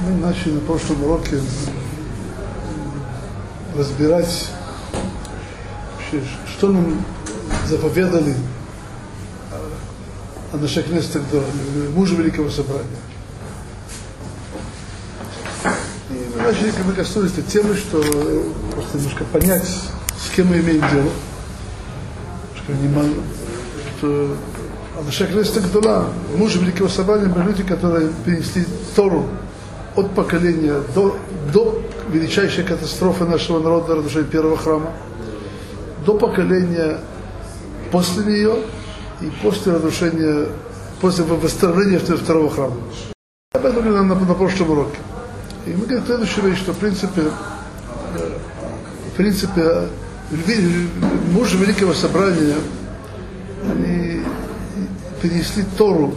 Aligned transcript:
Мы 0.00 0.12
начали 0.12 0.52
на 0.52 0.60
прошлом 0.60 1.02
уроке 1.02 1.40
разбирать, 3.76 4.48
что 6.56 6.70
нам 6.70 7.04
заповедали 7.66 8.36
о 10.52 10.56
наших 10.56 10.88
местах 10.88 11.22
мужа 11.96 12.14
Великого 12.14 12.48
Собрания. 12.48 12.86
И 16.10 16.30
мы 16.36 16.42
начали, 16.42 16.72
мы 16.86 16.92
коснулись 16.92 17.32
этой 17.32 17.42
темы, 17.42 17.74
что 17.74 18.00
просто 18.70 18.98
немножко 18.98 19.24
понять, 19.24 19.66
с 19.66 20.34
кем 20.36 20.46
мы 20.46 20.60
имеем 20.60 20.80
дело. 20.80 21.10
Что, 22.54 22.72
мало, 22.94 23.08
что 23.98 24.36
Анашек 25.00 25.30
Леста 25.30 25.60
Гдула, 25.60 26.12
муж 26.36 26.54
Великого 26.54 26.88
Собрания, 26.88 27.26
были 27.26 27.46
люди, 27.46 27.64
которые 27.64 28.10
перенесли 28.24 28.64
Тору 28.94 29.28
от 29.98 30.14
поколения 30.14 30.80
до, 30.94 31.16
до 31.52 31.82
величайшей 32.08 32.64
катастрофы 32.64 33.24
нашего 33.24 33.58
народа, 33.58 33.96
разрушения 33.96 34.26
первого 34.26 34.56
храма, 34.56 34.92
до 36.06 36.14
поколения 36.14 36.98
после 37.90 38.24
нее 38.24 38.56
и 39.20 39.30
после 39.42 39.72
разрушения, 39.72 40.46
после 41.00 41.24
восстановления 41.24 41.98
второго 41.98 42.48
храма. 42.48 42.76
Об 43.52 43.66
этом 43.66 43.82
говорили 43.82 44.06
на, 44.06 44.14
на 44.14 44.34
прошлом 44.34 44.70
уроке. 44.70 44.98
И 45.66 45.70
мы 45.70 45.84
говорим 45.86 46.06
следующую 46.06 46.46
вещь, 46.46 46.58
что 46.58 46.72
в 46.72 46.78
принципе, 46.78 47.22
в 49.12 49.16
принципе, 49.16 49.88
муж 51.32 51.54
Великого 51.54 51.92
Собрания, 51.92 52.56
они 53.64 54.22
перенесли 55.20 55.64
Тору 55.76 56.14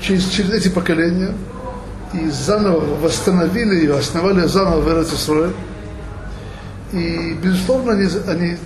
через, 0.00 0.28
через 0.28 0.52
эти 0.52 0.68
поколения 0.68 1.34
и 2.12 2.28
заново 2.28 2.96
восстановили 2.96 3.76
ее, 3.76 3.96
основали 3.96 4.46
заново 4.46 4.80
в 4.80 4.88
Эрцисрое. 4.88 5.52
И, 6.92 7.36
безусловно, 7.42 7.92
они, 7.92 8.08
они 8.26 8.56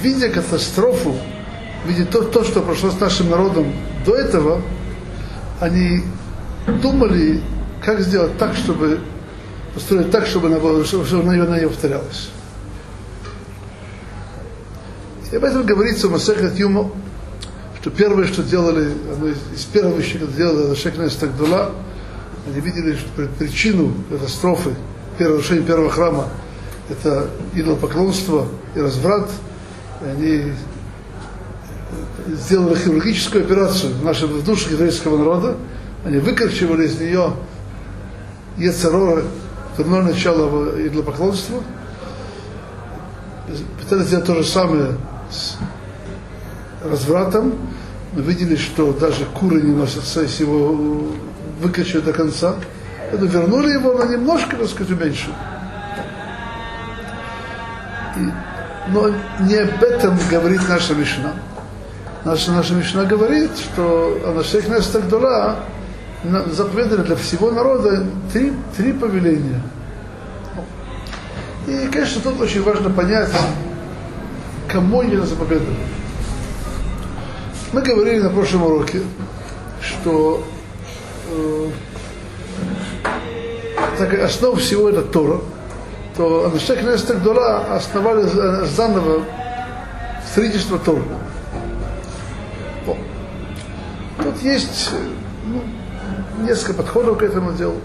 видя 0.00 0.28
катастрофу, 0.28 1.16
видя 1.86 2.04
то, 2.04 2.22
то, 2.22 2.44
что 2.44 2.60
прошло 2.60 2.90
с 2.90 3.00
нашим 3.00 3.30
народом 3.30 3.72
до 4.06 4.14
этого, 4.14 4.62
они 5.60 6.02
думали, 6.82 7.42
как 7.84 8.00
сделать 8.00 8.38
так, 8.38 8.54
чтобы 8.54 9.00
построить 9.74 10.10
так, 10.10 10.26
чтобы 10.26 10.48
она, 10.48 10.84
чтобы, 10.84 11.04
чтобы 11.04 11.22
она, 11.22 11.44
она 11.44 11.58
не 11.58 11.66
повторялась. 11.66 12.30
И 15.32 15.36
об 15.36 15.42
этом 15.42 15.66
говорится 15.66 16.06
в 16.06 16.12
Масехет 16.12 16.56
Юмо, 16.56 16.92
что 17.84 17.90
первое, 17.90 18.26
что 18.26 18.42
делали, 18.42 18.94
одно 19.12 19.28
из, 19.28 19.36
из 19.54 19.64
первых 19.66 19.98
вещей, 19.98 20.16
что 20.16 20.26
делали 20.28 20.74
Шекнес 20.74 21.16
Тагдула, 21.16 21.70
они 22.46 22.58
видели 22.60 22.96
что 22.96 23.28
причину 23.38 23.92
катастрофы, 24.08 24.70
первого 25.18 25.36
разрушения 25.36 25.66
первого 25.66 25.90
храма, 25.90 26.28
это 26.88 27.28
идолопоклонство 27.52 28.48
и 28.74 28.80
разврат. 28.80 29.28
И 30.00 30.08
они 30.08 30.52
сделали 32.28 32.74
хирургическую 32.74 33.44
операцию 33.44 33.92
в 33.92 34.02
нашей 34.02 34.28
в 34.28 34.42
душе 34.42 34.70
еврейского 34.70 35.18
народа. 35.18 35.58
Они 36.06 36.16
выкорчевали 36.16 36.86
из 36.86 36.98
нее 36.98 37.34
Ецерора, 38.56 39.24
дурное 39.76 40.04
начало 40.04 40.70
идолопоклонства. 40.80 41.62
Пытались 43.82 44.06
сделать 44.06 44.24
то 44.24 44.36
же 44.36 44.44
самое 44.44 44.96
с 45.30 45.58
развратом, 46.82 47.54
видели, 48.16 48.56
что 48.56 48.92
даже 48.92 49.24
куры 49.26 49.60
не 49.60 49.74
носятся, 49.74 50.22
если 50.22 50.44
его 50.44 51.08
выкачать 51.60 52.04
до 52.04 52.12
конца. 52.12 52.54
Это 53.12 53.26
вернули 53.26 53.72
его 53.72 53.94
на 53.94 54.04
немножко, 54.04 54.56
так 54.56 54.68
сказать, 54.68 54.92
уменьшили. 54.92 55.34
И, 58.16 58.30
но 58.90 59.10
не 59.40 59.56
об 59.56 59.82
этом 59.82 60.18
говорит 60.30 60.60
наша 60.68 60.94
Мишна. 60.94 61.32
Наша, 62.24 62.52
наша 62.52 62.74
Мишна 62.74 63.04
говорит, 63.04 63.50
что 63.58 64.32
на 64.34 64.42
всех 64.42 64.68
местах 64.68 65.08
Дула 65.08 65.56
заповедали 66.52 67.02
для 67.02 67.16
всего 67.16 67.50
народа 67.50 68.04
три, 68.32 68.52
три 68.76 68.92
повеления. 68.92 69.60
И, 71.66 71.88
конечно, 71.92 72.20
тут 72.22 72.40
очень 72.40 72.62
важно 72.62 72.90
понять, 72.90 73.30
кому 74.68 75.00
они 75.00 75.16
заповедовали. 75.16 75.76
Мы 77.74 77.82
говорили 77.82 78.20
на 78.20 78.30
прошлом 78.30 78.62
уроке, 78.66 79.00
что 79.80 80.44
э, 81.28 81.70
так 83.98 84.14
основа 84.14 84.54
всего 84.58 84.88
это 84.88 85.02
Тора, 85.02 85.40
то 86.16 86.46
Анашек 86.46 86.84
Нестер 86.84 87.16
Дола 87.16 87.74
основали 87.74 88.28
заново 88.66 89.24
строительство 90.24 90.78
Тора. 90.78 91.02
Тут 94.22 94.40
есть 94.42 94.92
ну, 95.44 95.60
несколько 96.46 96.74
подходов 96.74 97.18
к 97.18 97.22
этому 97.24 97.54
делу. 97.54 97.80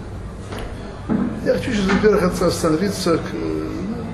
Я 1.44 1.54
хочу 1.54 1.72
сейчас, 1.72 1.92
во-первых, 1.92 2.42
остановиться 2.44 3.18
к 3.18 3.34
ну, 3.34 4.06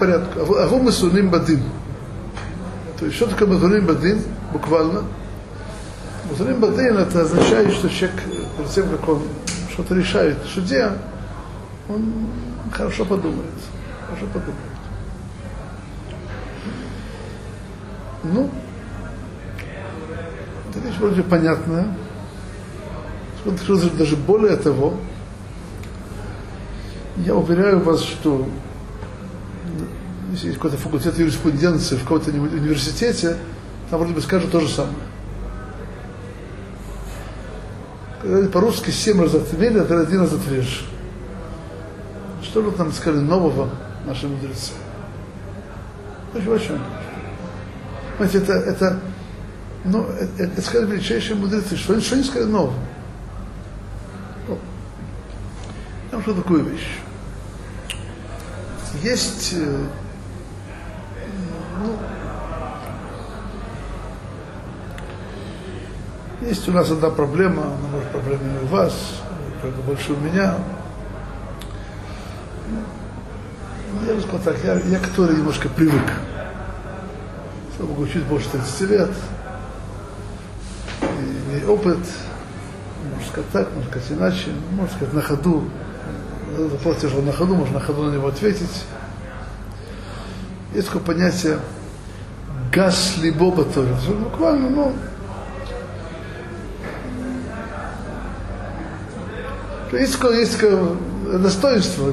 порядку. 0.00 0.56
Агумы 0.56 0.90
суним 0.90 1.30
бадин. 1.30 1.62
То 2.98 3.06
есть, 3.06 3.16
что 3.16 3.28
такое 3.28 3.46
мазурим 3.46 3.86
бадин, 3.86 4.22
буквально? 4.52 5.04
Мазурим 6.28 6.60
бадин 6.60 6.98
это 6.98 7.22
означает, 7.22 7.72
что 7.72 7.88
человек, 7.88 8.20
перед 8.56 8.70
тем, 8.70 8.88
как 8.90 9.08
он 9.08 9.22
что-то 9.72 9.94
решает 9.94 10.38
в 10.44 10.48
суде, 10.48 10.92
он 11.88 12.12
хорошо 12.72 13.04
подумает. 13.04 13.50
Хорошо 14.06 14.26
подумает. 14.26 14.56
Ну, 18.22 18.50
это 20.68 20.78
вещь 20.80 20.96
вроде 20.98 21.22
понятная. 21.22 21.86
Даже 23.98 24.16
более 24.16 24.56
того, 24.56 24.94
я 27.16 27.34
уверяю 27.34 27.80
вас, 27.80 28.02
что 28.02 28.46
если 30.32 30.48
есть 30.48 30.58
какой-то 30.58 30.76
факультет 30.76 31.18
юриспруденции 31.18 31.96
в 31.96 32.02
каком-то 32.02 32.30
университете, 32.30 33.36
там 33.90 33.98
вроде 33.98 34.14
бы 34.14 34.20
скажут 34.20 34.52
то 34.52 34.60
же 34.60 34.68
самое. 34.68 34.94
Когда 38.22 38.48
по-русски 38.48 38.90
семь 38.90 39.20
раз 39.20 39.34
отмели, 39.34 39.78
а 39.78 40.00
один 40.00 40.20
раз 40.20 40.32
отрежешь. 40.32 40.86
Что 42.42 42.62
же 42.62 42.70
там 42.72 42.92
сказали 42.92 43.20
нового 43.20 43.68
наши 44.06 44.28
мудрецы? 44.28 44.72
Очень 46.34 46.48
очень. 46.48 46.78
Знаете, 48.16 48.38
это, 48.38 48.52
это, 48.52 49.00
ну, 49.84 50.04
это, 50.04 50.42
это 50.44 50.62
сказали 50.62 50.92
величайшие 50.92 51.36
мудрецы. 51.36 51.76
Что, 51.76 52.00
что 52.00 52.14
они 52.14 52.24
сказали 52.24 52.48
нового? 52.48 52.74
Ну, 54.46 54.58
вам 56.12 56.22
скажу 56.22 56.42
такую 56.42 56.64
вещь. 56.64 56.98
Есть 59.02 59.54
ну, 61.82 61.96
есть 66.42 66.68
у 66.68 66.72
нас 66.72 66.90
одна 66.90 67.10
проблема, 67.10 67.62
она 67.62 67.88
может 67.92 68.08
проблема 68.10 68.42
не 68.44 68.64
у 68.64 68.66
вас, 68.66 68.94
только 69.60 69.80
больше 69.82 70.12
у 70.12 70.16
меня. 70.16 70.54
Я 74.06 74.14
бы 74.14 74.20
сказал 74.20 74.40
так, 74.40 74.56
я, 74.64 74.74
я 74.74 74.98
который 74.98 75.36
немножко 75.36 75.68
привык. 75.68 76.12
Я 77.78 77.84
могу 77.84 78.02
учить 78.02 78.24
больше 78.24 78.48
30 78.50 78.80
лет. 78.90 79.10
И, 81.02 81.58
и 81.58 81.64
опыт, 81.64 81.98
можно 83.04 83.28
сказать 83.30 83.50
так, 83.52 83.68
можно 83.74 83.90
сказать 83.90 84.12
иначе, 84.12 84.50
можно 84.72 84.94
сказать 84.94 85.14
на 85.14 85.22
ходу. 85.22 85.64
Вопрос 86.56 86.98
тяжело 86.98 87.22
на 87.22 87.32
ходу, 87.32 87.54
можно 87.54 87.74
на 87.74 87.80
ходу 87.80 88.04
на 88.04 88.14
него 88.14 88.28
ответить. 88.28 88.84
Есть 90.74 90.86
такое 90.86 91.02
понятие 91.02 91.58
газ 92.72 93.16
либо 93.20 93.64
тоже. 93.64 93.94
Буквально, 94.08 94.70
ну, 94.70 94.92
есть, 99.96 100.18
есть 100.22 100.58
достоинство, 101.40 102.12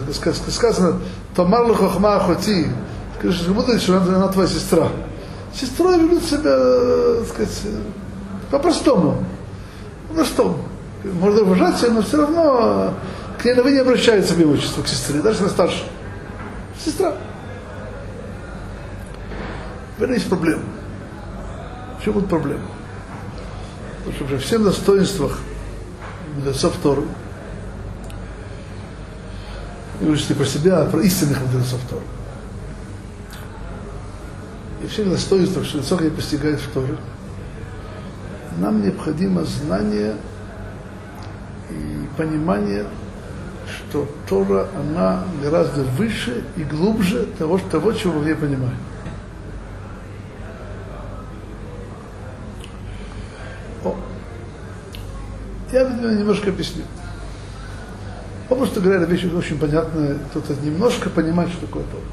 сказано, 0.50 1.00
Тамар 1.36 1.74
хохма 1.74 2.16
охоти, 2.16 2.68
скажешь, 3.20 3.44
как 3.46 3.56
будто 3.56 3.80
что 3.80 3.98
она, 3.98 4.16
она 4.16 4.28
твоя 4.30 4.48
сестра. 4.50 4.90
Сестра 5.54 5.96
ведут 5.98 6.24
себя, 6.24 6.58
так 7.20 7.28
сказать, 7.28 7.62
по-простому. 8.52 9.24
По-простому. 10.10 10.60
Можно 11.04 11.42
уважать 11.42 11.82
ее, 11.84 11.92
но 11.92 12.02
все 12.02 12.18
равно 12.18 12.94
к 13.40 13.46
ней 13.46 13.54
вы 13.54 13.72
не 13.72 13.80
обращаются 13.80 14.34
в 14.34 14.42
имущество, 14.42 14.82
к 14.82 14.88
сестре, 14.88 15.22
даже 15.22 15.44
на 15.44 15.50
старше. 15.50 15.84
Сестра. 16.84 17.14
Этом 20.00 20.14
есть 20.14 20.30
проблема. 20.30 20.64
В 22.00 22.04
чем 22.04 22.14
будет 22.14 22.30
проблема? 22.30 22.62
Потому 24.00 24.16
что 24.16 24.26
при 24.26 24.38
всех 24.38 24.64
достоинствах 24.64 25.40
мудрецов 26.36 26.74
Торы. 26.82 27.04
И 30.00 30.06
не 30.06 30.36
про 30.36 30.46
себя, 30.46 30.82
а 30.82 30.86
про 30.86 31.02
истинных 31.02 31.42
мудрецов 31.42 31.80
Торы. 31.90 32.04
И 34.84 34.88
все 34.88 35.04
достоинства, 35.06 35.64
что 35.64 35.80
высокое 35.80 36.12
постигает 36.12 36.60
в 36.60 36.72
Торе, 36.72 36.98
нам 38.60 38.84
необходимо 38.84 39.44
знание 39.44 40.16
и 41.70 42.08
понимание, 42.16 42.86
что 43.68 44.08
Тора, 44.30 44.68
она 44.76 45.24
гораздо 45.42 45.84
выше 45.84 46.44
и 46.56 46.64
глубже 46.64 47.28
того, 47.38 47.60
того 47.72 47.92
чего 47.94 48.14
мы 48.14 48.20
в 48.20 48.26
ней 48.26 48.36
понимаем. 48.36 48.78
О. 53.84 53.96
Я 55.72 55.90
немножко 55.90 56.50
объясню. 56.50 56.84
Попросту 58.50 58.82
говоря, 58.82 59.04
вещь 59.06 59.26
очень 59.26 59.60
понятная, 59.60 60.18
кто-то 60.30 60.54
немножко 60.64 61.10
понимает, 61.10 61.52
что 61.52 61.66
такое 61.66 61.84
Тора. 61.84 62.04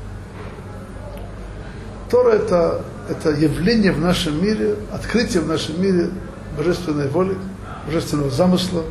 Тора 2.11 2.31
это, 2.31 2.85
это 3.09 3.31
явление 3.31 3.93
в 3.93 4.01
нашем 4.01 4.43
мире, 4.43 4.77
открытие 4.93 5.43
в 5.43 5.47
нашем 5.47 5.81
мире 5.81 6.11
божественной 6.57 7.09
воли, 7.09 7.37
божественного 7.87 8.31
замысла. 8.31 8.83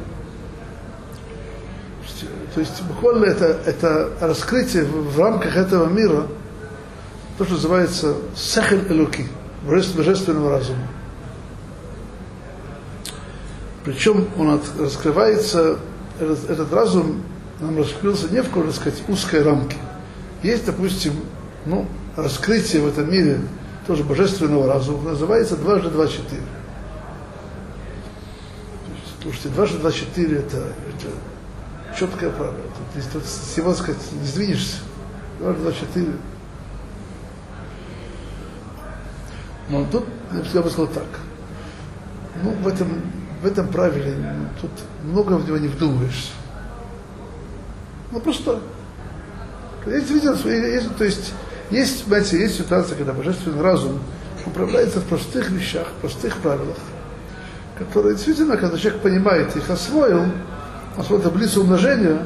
То 2.54 2.60
есть 2.60 2.82
буквально 2.84 3.26
это, 3.26 3.58
это 3.66 4.10
раскрытие 4.22 4.86
в, 4.86 5.16
в 5.16 5.20
рамках 5.20 5.58
этого 5.58 5.90
мира, 5.90 6.28
то, 7.38 7.46
что 7.46 7.56
называется 7.56 8.16
сахель 8.36 8.86
элуки, 8.90 9.28
божественного 9.64 10.52
разума. 10.52 10.88
Причем 13.84 14.28
он 14.38 14.52
от, 14.52 14.62
раскрывается, 14.80 15.78
этот, 16.20 16.50
этот 16.50 16.72
разум 16.72 17.24
нам 17.60 17.78
раскрылся 17.78 18.30
не 18.30 18.42
в 18.42 18.48
какой-то, 18.48 18.74
сказать, 18.74 19.04
узкой 19.08 19.44
рамке. 19.44 19.78
Есть, 20.42 20.66
допустим, 20.66 21.14
ну, 21.66 21.88
раскрытие 22.16 22.82
в 22.82 22.88
этом 22.88 23.12
мире 23.12 23.40
тоже 23.88 24.04
божественного 24.04 24.68
разума, 24.68 25.12
называется 25.12 25.56
дважды 25.56 25.90
два 25.90 26.08
четыре. 26.08 26.44
Слушайте, 29.22 29.50
дважды 29.50 29.78
два 29.78 29.92
четыре 29.92 30.38
это, 30.38 30.58
это 30.58 31.98
четкое 31.98 32.30
правило. 32.30 32.56
Тут, 32.94 33.12
тут 33.12 33.24
всего 33.24 33.74
сказать, 33.74 34.02
не 34.12 34.28
сдвинешься. 34.28 34.78
Дважды 35.40 35.62
два 35.62 35.72
четыре. 35.72 36.14
Но 39.70 39.86
тут 39.86 40.06
я 40.54 40.62
бы 40.62 40.70
сказал 40.70 40.88
так. 40.88 41.08
Ну, 42.44 42.52
в 42.52 42.68
этом, 42.68 43.02
в 43.42 43.46
этом 43.46 43.68
правиле 43.68 44.16
ну, 44.18 44.48
тут 44.60 44.72
много 45.04 45.34
в 45.34 45.46
него 45.48 45.58
не 45.58 45.68
вдумываешься. 45.68 46.32
Ну, 48.14 48.20
просто 48.20 48.60
есть, 49.88 50.12
видно, 50.12 50.36
есть, 50.48 50.96
то 50.98 51.04
есть 51.04 51.34
есть, 51.72 52.04
понимаете, 52.04 52.40
есть 52.40 52.58
ситуация, 52.58 52.96
когда 52.96 53.12
божественный 53.12 53.62
разум 53.62 54.00
управляется 54.46 55.00
в 55.00 55.06
простых 55.06 55.50
вещах, 55.50 55.88
в 55.88 56.02
простых 56.02 56.38
правилах, 56.38 56.78
которые 57.80 58.14
действительно, 58.14 58.56
когда 58.56 58.78
человек 58.78 59.02
понимает 59.02 59.56
их, 59.56 59.68
освоил, 59.68 60.26
освоил 60.96 61.24
таблицу 61.24 61.62
умножения, 61.62 62.24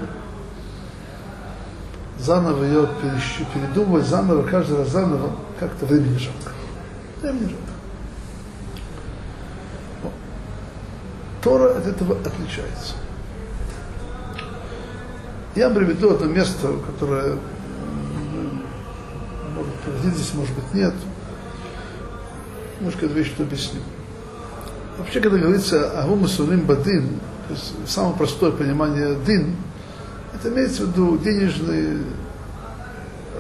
заново 2.20 2.66
ее 2.66 2.90
передумывать, 3.54 4.06
заново, 4.06 4.44
каждый 4.44 4.80
раз 4.80 4.90
заново, 4.90 5.38
как-то 5.58 5.86
времени 5.86 6.18
жалко. 6.18 6.52
Времени 7.22 7.44
жалко. 7.44 7.64
Тора 11.42 11.78
от 11.78 11.88
этого 11.88 12.18
отличается. 12.20 12.96
Я 15.58 15.72
приведу 15.72 16.12
одно 16.12 16.28
место, 16.28 16.72
которое 16.86 17.36
может 19.56 20.14
здесь, 20.14 20.32
может 20.36 20.54
быть, 20.54 20.72
нет. 20.76 20.94
Немножко 22.80 23.08
эту 23.08 23.16
вещь 23.16 23.34
объясню. 23.40 23.80
Вообще, 25.00 25.20
когда 25.20 25.40
говорится 25.40 26.00
о 26.00 26.06
гумасулим 26.06 26.62
бадин, 26.62 27.20
то 27.48 27.56
есть 27.56 27.74
самое 27.88 28.16
простое 28.16 28.52
понимание 28.52 29.16
дин, 29.26 29.56
это 30.36 30.50
имеется 30.50 30.84
в 30.84 30.90
виду 30.90 31.18
денежные 31.18 32.04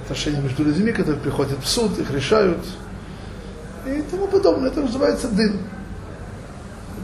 отношения 0.01 0.41
между 0.41 0.63
людьми, 0.63 0.91
которые 0.93 1.21
приходят 1.21 1.59
в 1.59 1.67
суд, 1.67 1.99
их 1.99 2.09
решают 2.09 2.65
и 3.85 4.01
тому 4.09 4.25
подобное. 4.25 4.71
Это 4.71 4.81
называется 4.81 5.27
дин. 5.27 5.59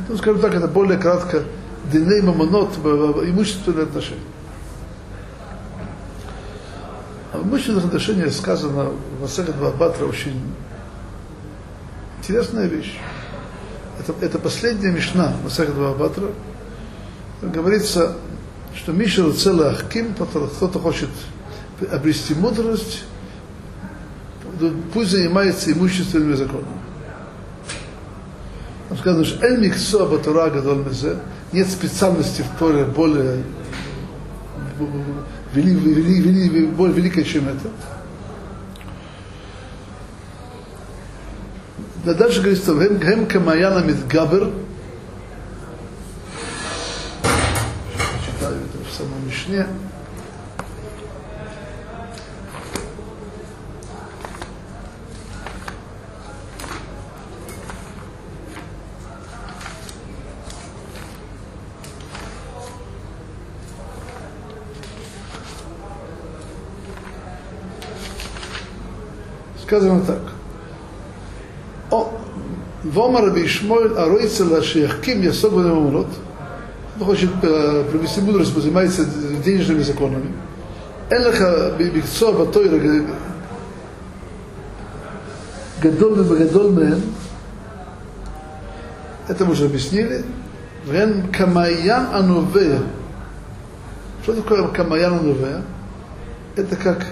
Ну, 0.09 0.17
скажем 0.17 0.41
так, 0.41 0.55
это 0.55 0.67
более 0.67 0.97
кратко 0.97 1.43
диней 1.91 2.21
мамонот, 2.21 2.79
имущественные 2.79 3.83
отношения. 3.83 4.19
А 4.19 4.33
в 7.33 7.47
имущественных 7.47 7.85
отношениях 7.85 8.31
сказано 8.31 8.91
в 9.17 9.21
Масахат 9.21 9.55
Бабатра 9.55 10.05
очень 10.05 10.39
интересная 12.19 12.67
вещь. 12.67 12.95
Это, 13.99 14.13
это 14.23 14.39
последняя 14.39 14.91
мишна 14.91 15.33
Масахат 15.43 15.75
Бабатра. 15.75 16.29
Говорится, 17.41 18.15
что 18.75 18.91
Мишер 18.93 19.33
целый 19.33 19.69
Ахким, 19.69 20.13
кто-то 20.13 20.79
хочет 20.79 21.09
обрести 21.91 22.35
мудрость, 22.35 23.03
пусть 24.93 25.11
занимается 25.11 25.71
имущественными 25.71 26.35
законами. 26.35 26.67
Там 28.89 28.97
сказано, 28.97 29.25
что 29.25 29.45
Эль 29.45 29.59
Миксо 29.59 30.05
Батура 30.05 30.49
Гадол 30.49 30.75
Мезе, 30.75 31.17
нет 31.51 31.67
специальности 31.67 32.43
в 32.43 32.59
Торе 32.59 32.85
более 32.85 33.43
вели, 35.53 35.73
вели, 35.73 36.49
вели, 36.49 36.65
более 36.67 36.95
великое, 36.95 37.23
чем 37.23 37.47
это. 37.47 37.69
Да 42.03 42.13
дальше 42.13 42.41
говорится, 42.41 42.73
«Вем 42.73 42.97
гем 42.97 43.25
камаяна 43.27 43.79
мидгабер». 43.79 44.51
Читаю 48.25 48.57
это 48.57 48.89
в 48.89 48.93
самом 48.93 49.25
Мишне. 49.25 49.65
Сказано 69.73 70.01
так. 70.01 70.21
О, 71.89 72.13
Вомар 72.83 73.31
Бишмоль 73.31 73.97
Аройца 73.97 74.45
Лашиахким 74.45 75.21
Ясог 75.21 75.53
Ванамамурот. 75.53 76.07
Он 76.99 77.05
хочет 77.05 77.31
э, 77.41 77.85
привести 77.91 78.21
мудрость, 78.21 78.53
занимается 78.53 79.03
денежными 79.43 79.81
законами. 79.81 80.31
Элеха 81.09 81.73
Бикцо 81.79 82.33
Батойра 82.33 82.79
Гадол 85.81 86.15
Гадол 86.23 86.69
Мен. 86.71 87.01
Это 89.27 89.45
мы 89.45 89.53
уже 89.53 89.65
объяснили. 89.65 90.23
Вен 90.85 91.31
Камаян 91.31 92.13
Анувея. 92.13 92.81
Что 94.21 94.33
такое 94.33 94.67
Камаян 94.67 95.13
Анувея? 95.13 95.63
Это 96.55 96.75
как 96.75 97.07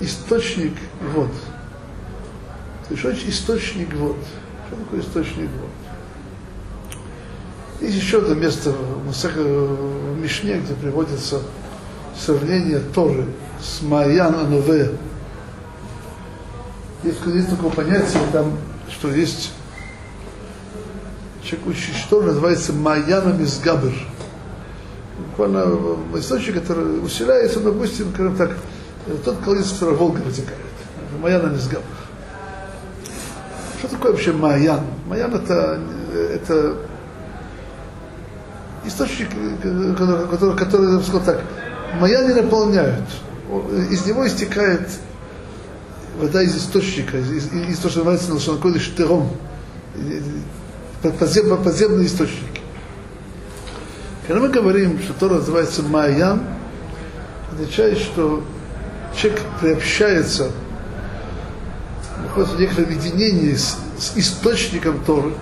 источник 0.00 0.74
вод. 1.14 1.30
То 2.88 3.08
есть 3.08 3.28
источник 3.28 3.92
вод. 3.94 4.16
Что 4.66 4.76
такое 4.76 5.00
источник 5.00 5.50
вод? 5.50 5.70
Есть 7.80 7.96
еще 7.96 8.18
одно 8.18 8.34
место 8.34 8.72
в 8.72 10.20
Мишне, 10.20 10.58
где 10.58 10.74
приводится 10.74 11.40
сравнение 12.18 12.80
Торы 12.80 13.26
с 13.60 13.82
Майян 13.82 14.34
Анове. 14.34 14.92
Есть, 17.02 17.18
есть 17.26 17.50
такое 17.50 17.70
понятие, 17.70 18.22
там, 18.32 18.56
что 18.88 19.12
есть 19.12 19.52
человек 21.42 21.66
учит, 21.68 21.94
что 21.94 22.22
называется 22.22 22.72
Майяна 22.72 23.32
Мизгабер. 23.34 23.92
Буквально 25.30 25.98
источник, 26.18 26.54
который 26.54 27.04
усиляется, 27.04 27.60
допустим, 27.60 28.12
скажем 28.14 28.36
так, 28.36 28.56
тот 29.24 29.38
колодец, 29.38 29.66
из 29.66 29.72
которого 29.72 29.96
Волга 29.96 30.18
вытекает. 30.18 30.60
Маян 31.20 31.46
Амизгаб. 31.46 31.82
Что 33.78 33.88
такое 33.88 34.12
вообще 34.12 34.32
Маян? 34.32 34.80
Маян 35.06 35.34
это, 35.34 35.80
это 36.32 36.76
источник, 38.86 39.28
который, 39.92 40.28
который, 40.28 40.56
который 40.56 40.92
я 40.92 40.98
бы 40.98 41.02
сказал 41.02 41.22
так, 41.22 41.40
Маян 42.00 42.28
не 42.28 42.34
наполняют. 42.34 43.04
Из 43.90 44.06
него 44.06 44.26
истекает 44.26 44.88
вода 46.18 46.42
из 46.42 46.56
источника, 46.56 47.18
из, 47.18 47.52
из, 47.52 47.78
того, 47.78 47.90
что 47.90 47.98
называется 47.98 48.28
на 48.28 48.34
Лошанкоде 48.34 48.78
штыром, 48.78 49.30
подземные, 51.18 51.58
подземные 51.58 52.06
источники. 52.06 52.60
Когда 54.26 54.40
мы 54.40 54.48
говорим, 54.48 54.98
что 55.00 55.12
Тора 55.12 55.34
называется 55.34 55.82
Майян, 55.82 56.42
означает, 57.52 57.98
что 57.98 58.42
человек 59.16 59.40
приобщается, 59.60 60.50
находится 62.22 62.56
в 62.56 62.60
некотором 62.60 62.90
единении 62.90 63.54
с, 63.54 63.76
с 63.98 64.16
источником 64.16 65.02
Торы. 65.04 65.34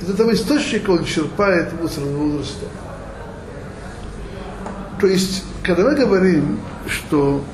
Из 0.00 0.10
этого 0.10 0.32
источника 0.32 0.90
он 0.90 1.04
черпает 1.04 1.72
мудрость 1.72 2.60
Торы. 2.60 2.72
То 5.00 5.06
есть, 5.06 5.44
когда 5.62 5.84
мы 5.84 5.94
говорим, 5.94 6.58
что 6.88 7.44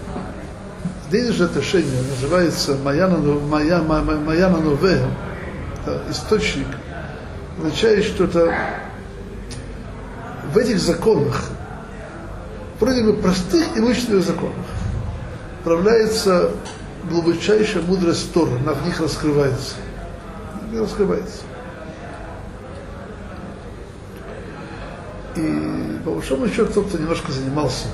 денежное 1.10 1.48
отношение 1.48 2.02
называется 2.08 2.76
Маяна, 2.84 3.18
Мая, 3.18 3.82
Маяна 3.82 4.58
Новея, 4.58 5.08
источник, 6.08 6.68
означает 7.58 8.04
что-то 8.04 8.54
в 10.52 10.58
этих 10.58 10.78
законах, 10.78 11.50
вроде 12.78 13.02
бы 13.02 13.14
простых 13.14 13.76
и 13.76 13.80
вычленных 13.80 14.24
законах, 14.24 14.54
проявляется 15.64 16.50
глубочайшая 17.08 17.82
мудрость 17.82 18.32
Тора, 18.32 18.50
она 18.62 18.72
в 18.72 18.84
них 18.86 19.00
раскрывается. 19.00 19.74
В 20.62 20.72
них 20.72 20.82
раскрывается. 20.82 21.42
И 25.36 25.98
по 26.04 26.12
большому 26.12 26.48
счету 26.48 26.72
тот, 26.72 26.88
кто 26.88 26.98
немножко 26.98 27.32
занимался 27.32 27.86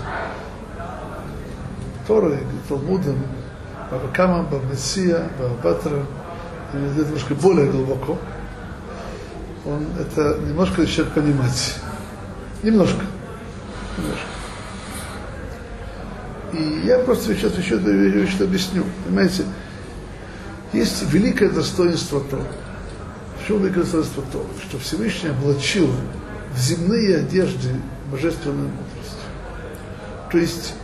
Торой, 2.06 2.38
Талмудом, 2.68 3.22
Бабакама, 3.90 4.42
Бабмессия, 4.42 5.28
Бабатра, 5.38 6.04
немножко 6.72 7.34
более 7.34 7.70
глубоко, 7.70 8.18
он 9.64 9.86
это 10.00 10.38
немножко 10.40 10.80
начинает 10.80 11.12
понимать. 11.12 11.76
Немножко. 12.62 13.02
Немножко. 13.96 14.37
И 16.52 16.86
я 16.86 16.98
просто 17.00 17.34
сейчас 17.34 17.56
еще 17.58 17.76
вещь 17.76 18.40
объясню. 18.40 18.84
Понимаете, 19.04 19.44
есть 20.72 21.02
великое 21.12 21.50
достоинство 21.50 22.20
Тора. 22.20 22.44
Почему 23.38 23.58
великое 23.58 23.82
достоинство 23.82 24.22
Тора? 24.32 24.46
Что 24.68 24.78
Всевышний 24.78 25.30
облачил 25.30 25.90
в 26.54 26.58
земные 26.58 27.18
одежды 27.18 27.70
божественную 28.10 28.68
мудрость. 28.68 29.18
То 30.30 30.38
есть, 30.38 30.74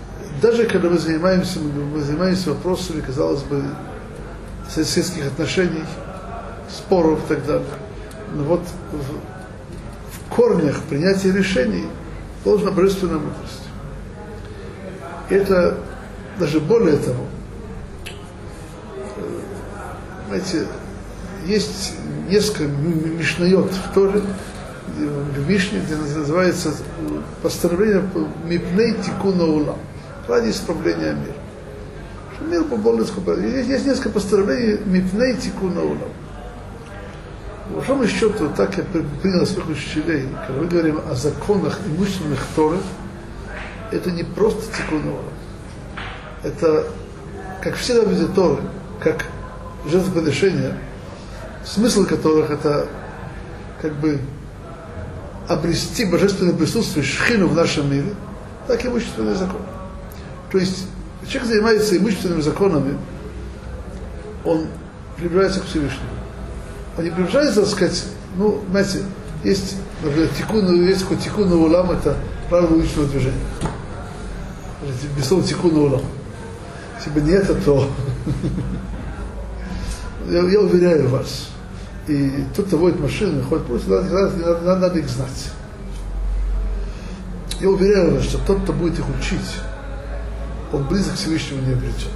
даже 0.40 0.64
когда 0.64 0.90
мы 0.90 0.98
занимаемся, 0.98 1.60
мы 1.60 2.00
занимаемся 2.00 2.50
вопросами, 2.50 3.00
казалось 3.00 3.42
бы, 3.42 3.64
соседских 4.70 5.26
отношений, 5.26 5.84
споров 6.70 7.20
и 7.24 7.34
так 7.34 7.46
далее, 7.46 7.66
но 8.34 8.44
вот 8.44 8.62
в, 8.92 10.26
в 10.26 10.34
корнях 10.34 10.82
принятия 10.88 11.32
решений 11.32 11.86
должна 12.44 12.70
божественная 12.70 13.18
мудрость. 13.18 13.63
Это 15.30 15.78
даже 16.38 16.60
более 16.60 16.96
того, 16.96 17.24
знаете, 20.28 20.66
есть 21.46 21.94
несколько 22.28 22.64
мишнает 22.64 23.70
в 23.70 23.92
Торе, 23.94 24.22
в 24.96 25.48
Мишне, 25.48 25.80
где 25.80 25.96
называется 25.96 26.72
постановление 27.42 28.02
Мипней 28.44 28.94
Тикуна 29.02 29.44
Улам, 29.44 29.78
ради 30.28 30.50
исправления 30.50 31.12
мира. 31.12 31.34
Что 32.34 32.44
мир 32.44 32.64
по 32.64 32.76
есть, 33.56 33.68
есть 33.68 33.86
несколько 33.86 34.10
постановлений 34.10 34.78
Мипней 34.84 35.36
Тикуна 35.36 35.82
Улам. 35.82 36.12
По 37.68 37.76
большому 37.76 38.06
счету, 38.06 38.50
так 38.56 38.76
я 38.76 38.84
принял 39.22 39.46
своих 39.46 39.70
учителей, 39.70 40.28
когда 40.46 40.62
мы 40.62 40.68
говорим 40.68 41.00
о 41.10 41.14
законах 41.14 41.78
имущественных 41.86 42.40
Торы, 42.54 42.78
это 43.90 44.10
не 44.10 44.22
просто 44.22 44.62
тикун 44.76 45.02
Это, 46.42 46.86
как 47.62 47.74
все 47.76 47.94
заповеди 47.94 48.26
Торы, 48.34 48.62
как 49.00 49.26
жертвоприношения, 49.86 50.76
смысл 51.64 52.04
которых 52.04 52.50
это 52.50 52.86
как 53.80 53.94
бы 53.94 54.18
обрести 55.48 56.06
божественное 56.06 56.54
присутствие 56.54 57.04
шхину 57.04 57.48
в 57.48 57.54
нашем 57.54 57.90
мире, 57.90 58.14
так 58.66 58.84
и 58.84 58.88
имущественный 58.88 59.34
закон. 59.34 59.60
То 60.50 60.58
есть 60.58 60.86
человек 61.28 61.52
занимается 61.52 61.96
имущественными 61.96 62.40
законами, 62.40 62.98
он 64.44 64.66
приближается 65.16 65.60
к 65.60 65.64
Всевышнему. 65.66 66.08
Он 66.96 67.04
не 67.04 67.10
приближается, 67.10 67.60
так 67.60 67.70
сказать, 67.70 68.04
ну, 68.36 68.62
знаете, 68.70 69.02
есть, 69.42 69.76
например, 70.02 70.28
тикун, 70.36 70.86
есть 70.86 71.02
такой 71.02 71.16
тикун 71.18 71.52
улам, 71.52 71.90
это 71.90 72.16
правило 72.48 72.74
уличного 72.74 73.08
движения 73.08 73.34
слова 75.22 75.42
тикун 75.42 75.76
улам. 75.76 76.02
Если 76.96 77.10
бы 77.10 77.20
не 77.20 77.32
это, 77.32 77.54
то 77.54 77.88
я, 80.28 80.40
я 80.42 80.60
уверяю 80.60 81.08
вас, 81.08 81.48
и 82.06 82.44
тот, 82.54 82.66
кто 82.66 82.78
водит 82.78 83.00
машины, 83.00 83.42
ходит 83.42 83.66
просто, 83.66 83.90
надо, 83.90 84.08
надо, 84.10 84.36
надо, 84.36 84.76
надо 84.76 84.98
их 84.98 85.08
знать. 85.08 85.50
Я 87.60 87.68
уверяю 87.68 88.14
вас, 88.14 88.24
что 88.24 88.38
тот, 88.38 88.62
кто 88.62 88.72
будет 88.72 88.98
их 88.98 89.04
учить, 89.18 89.60
он 90.72 90.86
близок 90.88 91.14
к 91.14 91.16
Всевышнему 91.16 91.62
не 91.62 91.72
обретет. 91.72 92.10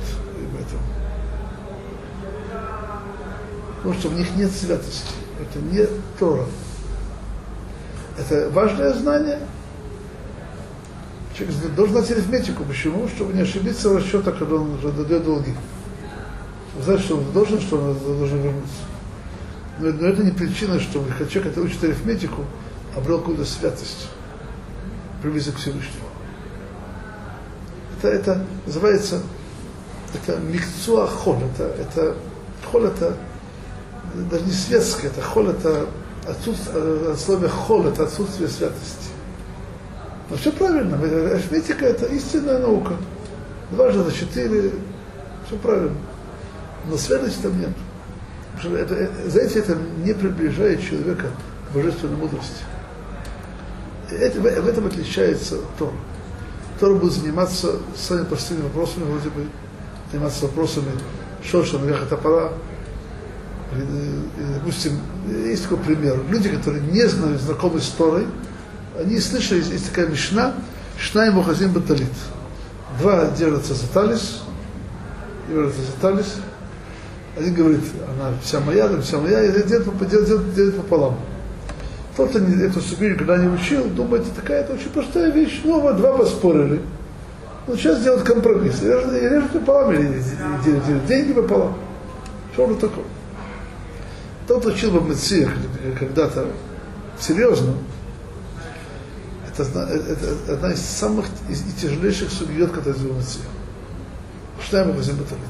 Потому 3.78 3.94
что 3.94 4.08
в 4.08 4.14
них 4.14 4.34
нет 4.36 4.50
святости. 4.50 5.12
Это 5.40 5.64
не 5.64 5.86
Тора. 6.18 6.44
Это 8.18 8.50
важное 8.50 8.92
знание, 8.92 9.38
Человек 11.38 11.74
должен 11.76 11.94
знать 11.94 12.10
арифметику. 12.10 12.64
Почему? 12.64 13.06
Чтобы 13.06 13.32
не 13.32 13.42
ошибиться 13.42 13.90
в 13.90 13.96
расчетах, 13.96 14.38
когда 14.38 14.56
он 14.56 14.76
дает 14.82 15.24
долги. 15.24 15.54
Знать, 16.82 17.00
что 17.00 17.16
он 17.18 17.32
должен, 17.32 17.60
что 17.60 17.76
он 17.76 17.96
должен 17.98 18.42
вернуться. 18.42 18.82
Но, 19.78 19.92
но 19.92 20.08
это 20.08 20.24
не 20.24 20.32
причина, 20.32 20.80
чтобы 20.80 21.10
человек, 21.30 21.52
который 21.52 21.66
учит 21.66 21.84
арифметику, 21.84 22.44
обрел 22.96 23.20
какую-то 23.20 23.44
святость, 23.44 24.08
приблизок 25.22 25.54
к 25.54 25.58
Всевышнему. 25.58 26.08
Это, 27.98 28.08
это 28.08 28.44
называется, 28.66 29.22
это 30.14 30.40
микцуа 30.40 31.06
хол, 31.06 31.40
это, 31.54 31.64
это 31.80 32.16
хол 32.70 32.84
это 32.84 33.16
даже 34.30 34.44
не 34.44 34.52
светское, 34.52 35.10
это 35.10 35.22
хол 35.22 35.48
это 35.48 35.86
отсутствие, 36.26 37.12
от 37.12 37.20
слова 37.20 37.48
хол 37.48 37.86
это 37.86 38.04
отсутствие 38.04 38.48
святости. 38.48 39.17
Но 40.30 40.36
все 40.36 40.52
правильно. 40.52 40.96
Арифметика 41.32 41.86
это 41.86 42.06
истинная 42.06 42.58
наука. 42.58 42.94
Дважды 43.70 44.02
за 44.04 44.12
четыре, 44.12 44.72
все 45.46 45.56
правильно. 45.56 45.96
Но 46.88 46.96
святости 46.96 47.42
там 47.42 47.58
нет. 47.58 47.70
Потому 48.54 48.76
что 48.76 48.82
это, 48.82 49.10
знаете, 49.28 49.58
это 49.60 49.76
не 50.04 50.12
приближает 50.14 50.82
человека 50.82 51.26
к 51.70 51.74
божественной 51.74 52.16
мудрости. 52.16 52.62
Это, 54.10 54.40
в 54.40 54.68
этом 54.68 54.86
отличается 54.86 55.56
Тор. 55.78 55.92
Тор 56.80 56.94
будет 56.96 57.12
заниматься 57.12 57.76
самыми 57.96 58.24
простыми 58.24 58.62
вопросами, 58.62 59.04
вроде 59.04 59.28
бы 59.30 59.46
заниматься 60.10 60.46
вопросами 60.46 60.90
Шоша, 61.44 61.78
Навеха 61.78 62.06
Топора. 62.06 62.52
Допустим, 64.54 64.92
есть 65.26 65.64
такой 65.64 65.78
пример. 65.78 66.18
Люди, 66.30 66.48
которые 66.48 66.82
не 66.84 67.06
знают, 67.06 67.42
знакомы 67.42 67.80
с 67.80 67.88
Торой, 67.90 68.26
они 68.98 69.20
слышали, 69.20 69.58
есть 69.58 69.88
такая 69.88 70.08
мишна, 70.08 70.54
Шна 70.98 71.28
и 71.28 71.30
Мухазим 71.30 71.72
Баталит. 71.72 72.08
Два 73.00 73.26
держатся 73.26 73.74
за 73.74 73.86
талис, 73.88 74.42
держатся 75.48 75.80
за 75.80 75.92
талис. 76.00 76.36
Один 77.36 77.54
говорит, 77.54 77.80
она 78.12 78.32
вся 78.42 78.58
моя, 78.60 78.88
там 78.88 79.00
вся 79.02 79.18
моя, 79.18 79.44
и 79.44 79.52
делает, 79.52 80.08
делает, 80.08 80.54
делает 80.54 80.76
пополам. 80.76 81.16
Кто-то 82.14 82.40
эту 82.40 82.80
субиль, 82.80 83.16
когда 83.16 83.36
не 83.36 83.46
учил, 83.46 83.84
думает, 83.84 84.24
такая 84.34 84.62
это 84.62 84.72
очень 84.72 84.90
простая 84.90 85.30
вещь. 85.30 85.60
Ну, 85.62 85.80
вот 85.80 85.96
два 85.98 86.18
поспорили. 86.18 86.80
Ну, 87.68 87.76
сейчас 87.76 88.02
делают 88.02 88.24
компромисс. 88.24 88.82
Режут, 88.82 89.12
режут 89.12 89.52
пополам 89.52 89.92
или 89.92 90.20
делят, 90.64 90.84
делят 90.84 91.06
деньги 91.06 91.32
пополам. 91.32 91.78
Что 92.54 92.66
же 92.66 92.74
такое? 92.74 93.04
Тот 94.48 94.66
учил 94.66 94.90
в 94.90 95.08
Мециях 95.08 95.50
когда-то 96.00 96.46
серьезно, 97.20 97.74
это, 99.62 99.80
это 99.80 100.54
одна 100.54 100.72
из 100.72 100.80
самых 100.80 101.26
из, 101.48 101.62
и 101.62 101.72
тяжелейших 101.80 102.30
судьет, 102.30 102.70
которые 102.70 102.98
сделаны 102.98 103.22
Что 104.64 104.78
я 104.78 104.84
могу 104.84 104.98
Баталит. 104.98 105.44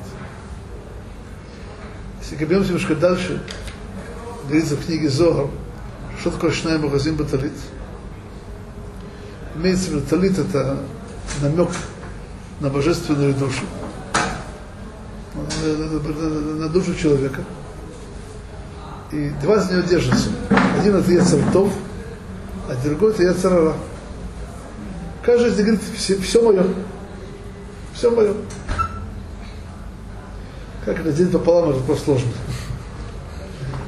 Если 2.21 2.37
гребемся 2.37 2.69
немножко 2.69 2.95
дальше, 2.95 3.43
говорится 4.47 4.77
в 4.77 4.85
книге 4.85 5.09
Зогар, 5.09 5.47
что 6.21 6.31
такое 6.31 6.51
Шнай 6.51 6.79
Магазин 6.79 7.17
Баталит. 7.17 7.53
Имеется 9.57 9.91
в 9.91 9.95
виду, 9.95 10.07
талит 10.07 10.39
это 10.39 10.79
намек 11.41 11.71
на 12.61 12.71
божественную 12.71 13.35
душу, 13.35 13.65
на 15.65 16.69
душу 16.69 16.95
человека. 16.95 17.43
И 19.11 19.31
два 19.43 19.57
из 19.57 19.71
нее 19.71 19.83
держатся. 19.83 20.29
Один 20.79 20.97
от 20.97 21.09
Ецартов, 21.09 21.73
а 22.69 22.75
другой 22.85 23.13
это 23.13 23.23
Яцерара. 23.23 23.75
Каждый 25.29 25.63
говорит, 25.63 25.81
все, 25.95 26.19
все 26.21 26.41
мое. 26.41 26.65
Все 27.93 28.11
мое. 28.11 28.33
Как 30.87 31.01
это 31.01 31.13
делить 31.13 31.33
пополам, 31.33 31.69
это 31.69 31.81
просто 31.81 32.05
сложно. 32.07 32.31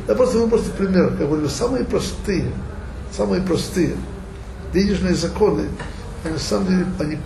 Я 0.07 0.15
просто 0.17 0.39
вам 0.39 0.51
просто 0.51 0.71
пример. 0.73 1.17
Я 1.19 1.25
говорю, 1.25 1.49
самые 1.49 1.87
простые, 1.87 2.45
самые 3.11 3.41
простые 3.41 3.97
денежные 4.75 5.15
законы, 5.15 5.65
они, 6.25 6.35
на 6.35 6.39
самом 6.39 6.67
деле, 6.67 6.87
они 6.99 7.19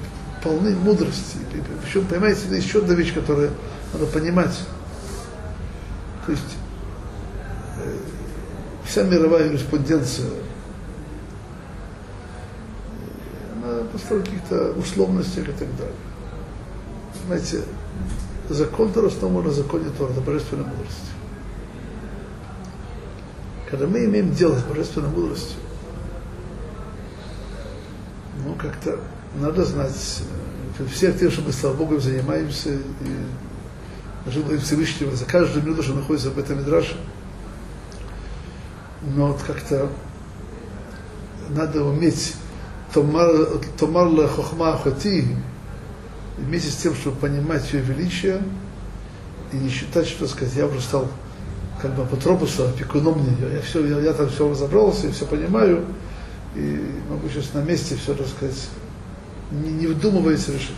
полны 0.45 0.77
мудрости. 0.77 1.39
Причем, 1.85 2.07
понимаете, 2.07 2.43
это 2.47 2.55
еще 2.55 2.79
одна 2.79 2.95
вещь, 2.95 3.13
которую 3.13 3.51
надо 3.93 4.07
понимать. 4.07 4.57
То 6.25 6.31
есть 6.31 6.57
э, 7.79 7.97
вся 8.85 9.03
мировая 9.03 9.47
юриспруденция, 9.47 10.29
она 13.95 13.99
построена 13.99 14.25
каких-то 14.25 14.73
условностях 14.73 15.49
и 15.49 15.53
так 15.53 15.77
далее. 15.77 15.95
Знаете, 17.27 17.63
закон 18.49 18.93
Тора 18.93 19.07
основан 19.07 19.45
на 19.45 19.51
законе 19.51 19.91
Тора, 19.97 20.13
на 20.13 20.21
божественной 20.21 20.65
мудрости. 20.65 21.01
Когда 23.71 23.87
мы 23.87 24.05
имеем 24.05 24.33
дело 24.33 24.57
с 24.57 24.63
божественной 24.63 25.09
мудростью, 25.09 25.57
ну, 28.45 28.55
как-то 28.55 28.99
надо 29.41 29.65
знать, 29.65 30.23
э, 30.79 30.85
все 30.93 31.13
тем, 31.13 31.31
что 31.31 31.43
мы, 31.43 31.53
слава 31.53 31.75
Богу, 31.75 31.99
занимаемся, 31.99 32.71
и 32.71 32.81
должны 34.25 34.59
Всевышнего 34.59 35.15
за 35.17 35.25
каждую 35.25 35.65
минуту, 35.65 35.83
что 35.83 35.95
находится 35.95 36.31
в 36.31 36.39
этом 36.39 36.59
Мидраше. 36.59 36.97
Но 39.17 39.29
вот 39.29 39.43
как-то 39.43 39.91
надо 41.51 41.85
уметь 41.85 42.35
томар 42.95 44.09
ла 44.09 44.29
хохма 44.29 44.75
ахати, 44.75 45.27
вместе 46.39 46.71
с 46.71 46.77
тем, 46.77 46.95
чтобы 46.95 47.17
понимать 47.17 47.73
ее 47.73 47.83
величие, 47.83 48.43
и 49.53 49.57
не 49.57 49.69
считать, 49.69 50.07
что 50.07 50.27
сказать, 50.27 50.55
я 50.57 50.67
уже 50.67 50.81
стал 50.81 51.09
как 51.81 51.95
бы 51.95 52.03
апотропусом, 52.03 52.69
опекуном 52.69 53.19
нее. 53.19 53.55
Я, 53.55 53.61
все, 53.61 53.85
я, 53.87 54.01
я 54.01 54.13
там 54.13 54.29
все 54.29 54.49
разобрался, 54.49 55.09
и 55.09 55.13
все 55.13 55.27
понимаю, 55.27 55.85
и 56.55 56.81
могу 57.11 57.29
сейчас 57.29 57.53
на 57.53 57.63
месте 57.63 57.97
все, 57.97 58.15
так 58.15 58.27
сказать, 58.27 58.69
не, 59.51 59.71
не 59.71 59.87
вдумываясь 59.87 60.49
решить. 60.49 60.77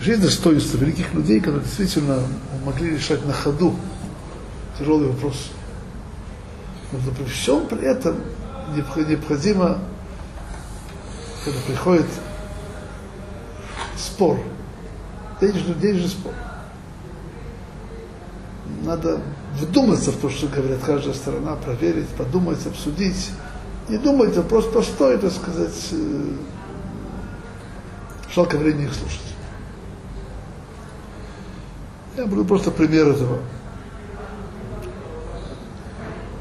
Жизнь 0.00 0.22
достоинства 0.22 0.76
великих 0.76 1.14
людей, 1.14 1.40
которые 1.40 1.64
действительно 1.64 2.22
могли 2.64 2.90
решать 2.90 3.24
на 3.26 3.32
ходу 3.32 3.74
тяжелый 4.78 5.08
вопрос. 5.08 5.50
Но 6.92 6.98
при 7.12 7.24
всем 7.24 7.66
при 7.66 7.82
этом 7.86 8.16
необходимо, 8.72 9.78
когда 11.44 11.60
приходит 11.66 12.06
спор, 13.96 14.38
денежный, 15.40 15.74
денежный 15.74 16.08
спор, 16.08 16.32
надо 18.84 19.20
вдуматься 19.54 20.10
в 20.10 20.16
то, 20.16 20.30
что 20.30 20.46
говорит 20.46 20.80
каждая 20.84 21.14
сторона, 21.14 21.56
проверить, 21.56 22.08
подумать, 22.08 22.66
обсудить. 22.66 23.30
Не 23.88 23.98
думать, 23.98 24.36
а 24.36 24.42
просто 24.42 24.70
простое, 24.72 25.18
так 25.18 25.30
сказать, 25.30 25.88
э, 25.92 26.36
жалко 28.34 28.56
времени 28.56 28.84
их 28.86 28.94
слушать. 28.94 29.20
Я 32.16 32.26
буду 32.26 32.44
просто 32.44 32.70
пример 32.70 33.08
этого. 33.08 33.40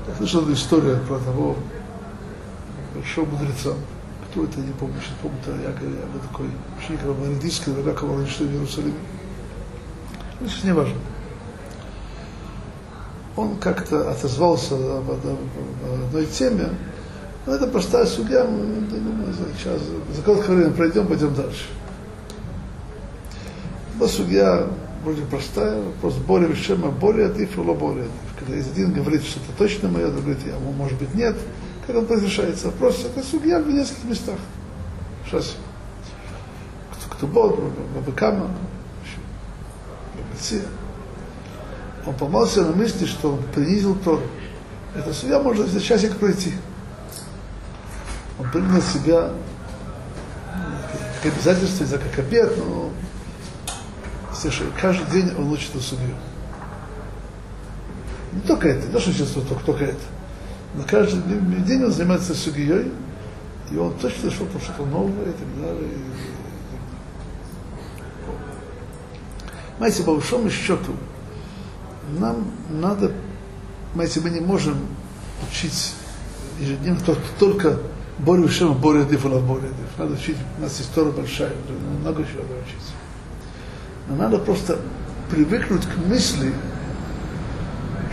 Я 0.08 0.16
слышал 0.16 0.52
историю 0.54 1.00
про 1.08 1.20
того 1.20 1.58
большого 2.94 3.26
мудреца. 3.26 3.74
Кто 4.30 4.46
это, 4.46 4.60
не 4.60 4.74
помню, 4.74 4.96
сейчас 5.00 5.16
помню, 5.22 5.38
это 5.42 5.52
я, 5.52 5.70
я, 5.70 5.96
я 5.96 6.28
такой 6.28 6.48
ученик 6.80 7.02
Равмаридийский, 7.06 7.76
Рабака 7.76 8.06
Маланишты 8.06 8.46
в 8.46 8.52
Иерусалиме. 8.52 8.94
Ну, 10.40 10.48
сейчас 10.48 10.64
не 10.64 10.74
важно 10.74 10.96
он 13.36 13.58
как-то 13.58 14.12
отозвался 14.12 14.76
об 14.76 15.12
одной 15.12 16.26
теме, 16.28 16.70
но 17.46 17.56
это 17.56 17.68
простая 17.68 18.06
судья, 18.06 18.46
мы 18.46 18.82
думаю, 18.88 19.34
сейчас 19.58 19.82
за 20.16 20.22
короткое 20.22 20.56
время 20.58 20.72
пройдем, 20.72 21.08
пойдем 21.08 21.34
дальше. 21.34 21.66
Но 24.00 24.08
судья 24.08 24.68
вроде 25.04 25.24
простая, 25.24 25.82
вопрос 25.82 26.16
более 26.16 26.50
вещема, 26.50 26.90
более 26.90 27.28
атиф 27.28 27.58
или 27.58 27.74
более 27.74 28.04
атиф. 28.04 28.40
Когда 28.40 28.56
один 28.56 28.94
говорит, 28.94 29.24
что 29.24 29.40
это 29.40 29.58
точно 29.58 29.90
мое, 29.90 30.08
другой 30.08 30.36
говорит, 30.36 30.46
я, 30.46 30.60
может 30.78 30.98
быть, 30.98 31.14
нет. 31.16 31.36
Он 31.90 32.08
разрешается? 32.08 32.68
Вопрос, 32.68 33.06
это 33.06 33.26
судья 33.26 33.60
в 33.60 33.70
нескольких 33.70 34.06
местах. 34.06 34.40
Сейчас. 35.26 35.56
Кто, 36.92 37.16
кто 37.16 37.28
бот, 37.28 37.60
Бабакама, 37.96 38.50
Бабация 40.16 40.64
он 42.06 42.14
поймался 42.16 42.64
на 42.64 42.76
мысли, 42.76 43.06
что 43.06 43.34
он 43.34 43.44
принизил 43.54 43.96
Тору. 43.96 44.22
Это 44.96 45.14
судья 45.14 45.40
может 45.40 45.68
за 45.70 45.82
часик 45.82 46.18
пройти. 46.18 46.54
Он 48.40 48.50
принял 48.52 48.70
на 48.70 48.82
себя 48.82 49.32
как 51.22 51.34
обязательство, 51.34 51.86
за 51.86 51.98
как 51.98 52.20
обед, 52.20 52.52
но 52.58 52.92
каждый 54.80 55.12
день 55.12 55.34
он 55.38 55.52
учит 55.52 55.72
судью. 55.82 56.16
Не 58.34 58.42
только 58.42 58.68
это, 58.68 58.88
то, 58.88 59.00
что 59.00 59.14
сейчас 59.14 59.30
только, 59.30 59.64
только 59.64 59.86
это. 59.86 60.02
Но 60.76 60.84
каждый 60.88 61.22
день 61.66 61.84
он 61.84 61.92
занимается 61.92 62.34
судьей, 62.34 62.92
и 63.72 63.78
он 63.78 63.94
точно 64.00 64.30
там 64.32 64.62
что-то 64.62 64.86
новое 64.86 65.30
и 65.30 65.34
так 65.34 65.62
далее. 65.62 65.90
Знаете, 69.78 70.04
по 70.04 70.14
большому 70.14 70.50
счету, 70.50 70.94
нам 72.20 72.52
надо, 72.70 73.12
понимаете, 73.92 74.22
мы 74.22 74.30
не 74.30 74.40
можем 74.40 74.78
учить 75.50 75.94
ежедневно 76.60 77.16
только 77.40 77.80
Борю 78.20 78.48
Шема, 78.48 78.74
Борю 78.74 79.06
Дифула, 79.06 79.40
Борю 79.40 79.68
Диф. 79.68 79.98
Надо 79.98 80.14
учить, 80.14 80.38
у 80.58 80.62
нас 80.62 80.80
история 80.80 81.12
большая, 81.12 81.52
много 82.02 82.24
чего 82.24 82.44
надо 82.44 82.62
учить. 82.66 82.94
Но 84.08 84.16
надо 84.16 84.38
просто 84.38 84.80
привыкнуть 85.30 85.86
к 85.86 86.08
мысли, 86.08 86.54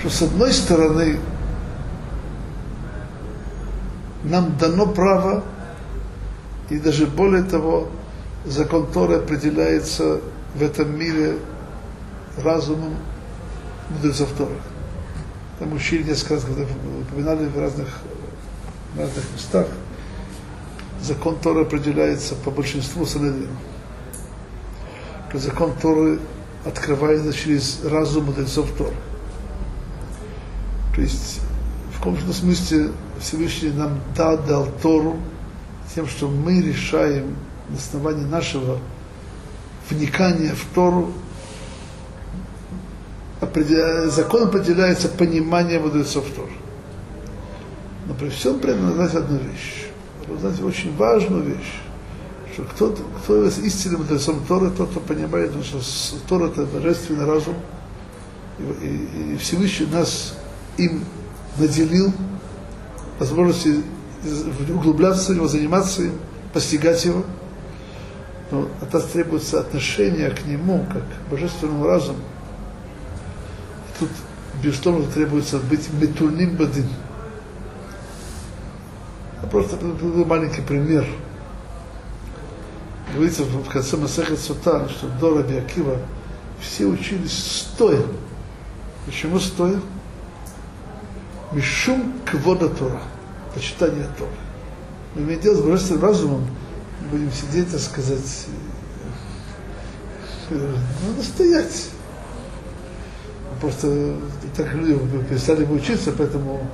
что 0.01 0.11
с 0.11 0.23
одной 0.23 0.53
стороны 0.53 1.19
нам 4.25 4.57
дано 4.59 4.87
право, 4.87 5.45
и 6.69 6.79
даже 6.79 7.07
более 7.07 7.43
того, 7.43 7.89
закон 8.45 8.87
Торы 8.87 9.17
определяется 9.17 10.21
в 10.55 10.63
этом 10.63 10.99
мире 10.99 11.39
разумом 12.43 12.95
мудрецов 13.91 14.31
Торы. 14.37 14.55
Там 15.59 15.73
учили 15.73 16.05
несколько 16.05 16.35
раз, 16.35 16.45
когда 16.45 16.63
упоминали 16.63 17.47
в 17.47 17.59
разных, 17.59 17.89
в 18.95 18.99
разных 18.99 19.25
местах. 19.35 19.67
Закон 21.03 21.39
Торы 21.39 21.63
определяется 21.63 22.35
по 22.35 22.51
большинству 22.51 23.07
Санедрина. 23.07 23.57
Закон 25.33 25.73
Торы 25.81 26.19
открывается 26.65 27.33
через 27.33 27.85
разум 27.85 28.27
мудрецов 28.27 28.71
Торы. 28.77 28.95
То 30.95 31.01
есть 31.01 31.41
в 31.95 31.99
каком-то 31.99 32.33
смысле 32.33 32.91
Всевышний 33.21 33.71
нам 33.71 34.01
дал, 34.17 34.39
дал 34.39 34.67
Тору 34.83 35.19
тем, 35.95 36.07
что 36.07 36.29
мы 36.29 36.61
решаем 36.63 37.37
на 37.69 37.77
основании 37.77 38.25
нашего 38.25 38.79
вникания 39.89 40.55
в 40.55 40.65
Тору, 40.75 41.13
закон 44.07 44.45
определяется 44.45 45.09
пониманием 45.09 45.83
мудрецов 45.83 46.25
тоже. 46.37 46.53
Но 48.07 48.15
при 48.15 48.29
всем 48.29 48.59
при 48.59 48.73
этом 48.73 48.93
знать 48.95 49.15
одну 49.15 49.39
вещь. 49.39 49.87
Знать 50.41 50.61
очень 50.63 50.97
важную 50.97 51.43
вещь. 51.43 51.81
Что 52.53 52.63
кто, 52.63 52.97
кто 53.23 53.35
является 53.35 53.63
истинным 53.63 54.01
мудрецом 54.01 54.45
Торы, 54.47 54.71
тот, 54.71 54.91
кто 54.91 55.01
понимает, 55.01 55.53
что 55.65 55.81
Тора 56.29 56.47
это 56.47 56.67
божественный 56.67 57.25
разум, 57.25 57.55
и, 58.59 58.63
и, 58.63 59.35
и 59.35 59.37
Всевышний 59.39 59.87
нас 59.87 60.35
им 60.77 61.05
наделил 61.59 62.13
возможности 63.21 63.83
углубляться 64.69 65.33
в 65.33 65.37
него, 65.37 65.47
заниматься 65.47 66.03
им, 66.03 66.13
постигать 66.53 67.05
его. 67.05 67.25
Но 68.51 68.67
от 68.81 68.93
нас 68.93 69.05
требуется 69.05 69.61
отношение 69.61 70.31
к 70.31 70.45
нему, 70.45 70.85
как 70.93 71.03
к 71.03 71.31
божественному 71.31 71.87
разуму, 71.87 72.19
тут 74.01 74.09
безусловно 74.63 75.07
требуется 75.07 75.59
быть 75.59 75.93
метульным 75.93 76.57
бадин. 76.57 76.89
Я 79.43 79.49
просто 79.49 79.77
приведу 79.77 80.25
маленький 80.25 80.63
пример. 80.63 81.07
Говорится 83.15 83.45
в 83.45 83.69
конце 83.69 83.97
Масахет 83.97 84.39
Сутан, 84.39 84.89
что 84.89 85.09
до 85.21 85.37
Раби 85.37 85.57
Акива 85.57 85.99
все 86.61 86.87
учились 86.87 87.67
стоя. 87.73 88.03
Почему 89.07 89.39
стоя? 89.39 89.81
Мишум 91.53 92.15
квода 92.25 92.69
Тора. 92.69 93.01
Почитания 93.55 94.07
Торы. 94.19 94.31
Мы 95.15 95.23
имеем 95.23 95.41
дело 95.41 95.57
с 95.57 95.61
божественным 95.61 96.03
разумом, 96.03 96.47
будем 97.11 97.33
сидеть, 97.33 97.71
так 97.71 97.81
сказать, 97.81 98.47
э, 100.51 100.75
надо 101.07 101.23
стоять. 101.23 101.89
Просто 103.61 104.17
так 104.57 104.73
люди 104.73 104.99
перестали 105.29 105.65
бы 105.65 105.75
учиться, 105.75 106.13
поэтому 106.17 106.67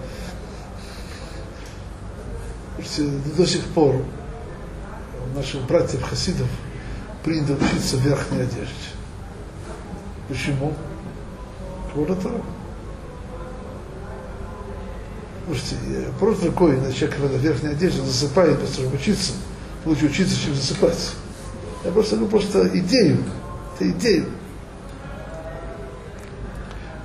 до 3.37 3.47
сих 3.47 3.65
пор 3.65 3.97
у 3.97 5.37
наших 5.37 5.63
братьев 5.67 6.03
хасидов 6.03 6.49
принято 7.25 7.55
учиться 7.55 7.97
в 7.97 8.01
верхней 8.01 8.43
одежде. 8.43 8.73
Почему? 10.29 10.75
Тора. 11.95 12.43
Слушайте, 15.47 15.77
просто 16.19 16.47
такой, 16.47 16.77
на 16.77 16.93
человек, 16.93 17.21
когда 17.21 17.39
в 17.39 17.41
верхней 17.41 17.71
одежде 17.71 18.03
засыпает, 18.03 18.59
чтобы 18.69 18.97
учиться, 18.97 19.33
лучше 19.85 20.07
учиться, 20.07 20.37
чем 20.45 20.57
засыпать. 20.57 21.13
Я 21.85 21.93
просто 21.93 22.17
говорю 22.17 22.31
просто 22.31 22.69
идею. 22.81 23.19
Это 23.77 23.91
идею. 23.91 24.27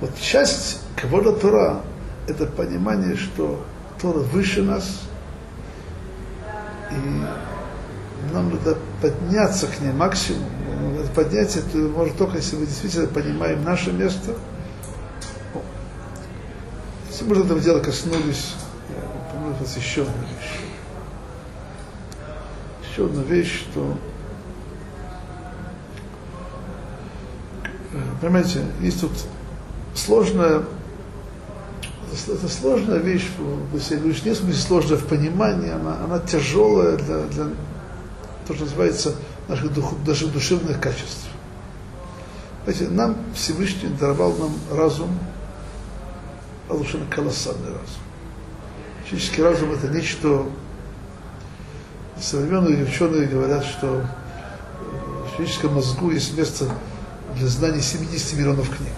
Вот 0.00 0.10
часть 0.20 0.80
Кавода 1.00 1.32
Тора– 1.32 1.82
это 2.26 2.46
понимание, 2.46 3.16
что 3.16 3.64
Тора 4.00 4.18
выше 4.18 4.62
нас, 4.62 5.02
и 6.90 8.32
нам 8.34 8.50
надо 8.50 8.76
подняться 9.00 9.68
к 9.68 9.80
ней 9.80 9.92
максимум. 9.92 10.42
Поднятие 11.14 11.62
это 11.62 11.78
может 11.78 12.16
только, 12.16 12.38
если 12.38 12.56
мы 12.56 12.66
действительно 12.66 13.06
понимаем 13.06 13.62
наше 13.62 13.92
место. 13.92 14.34
Если 17.12 17.26
мы 17.26 17.36
этого 17.36 17.60
дела 17.60 17.78
коснулись, 17.78 18.54
помню, 19.30 19.54
у 19.60 19.78
еще 19.78 20.00
одна 20.00 20.14
вещь. 20.22 20.60
Еще 22.90 23.04
одна 23.04 23.22
вещь, 23.24 23.66
что 23.70 23.98
понимаете, 28.18 28.64
есть 28.80 29.02
тут 29.02 29.10
сложная 29.94 30.62
это 32.28 32.48
сложная 32.48 32.98
вещь, 32.98 33.28
если 33.74 33.96
говоришь, 33.96 34.24
не 34.24 34.30
в 34.30 34.36
смысле 34.36 34.62
сложная 34.62 34.96
в 34.96 35.06
понимании, 35.06 35.70
она, 35.70 35.98
она 36.02 36.18
тяжелая 36.18 36.96
для, 36.96 37.24
для 37.24 37.44
то, 38.46 38.54
что 38.54 38.64
называется 38.64 39.14
наших, 39.48 39.74
дух, 39.74 39.92
наших 40.06 40.32
душевных 40.32 40.80
качеств. 40.80 41.26
Знаете, 42.64 42.88
нам 42.88 43.16
Всевышний 43.34 43.90
даровал 44.00 44.34
нам 44.36 44.52
разум, 44.70 45.18
совершенно 46.68 47.06
колоссальный 47.06 47.68
разум. 47.68 48.02
Физический 49.06 49.42
разум 49.42 49.72
это 49.72 49.88
нечто, 49.88 50.46
современные 52.20 52.84
ученые 52.84 53.26
говорят, 53.26 53.64
что 53.64 54.04
в 55.26 55.36
физическом 55.36 55.74
мозгу 55.74 56.10
есть 56.10 56.36
место 56.36 56.68
для 57.36 57.48
знаний 57.48 57.80
70 57.80 58.38
миллионов 58.38 58.68
книг. 58.68 58.92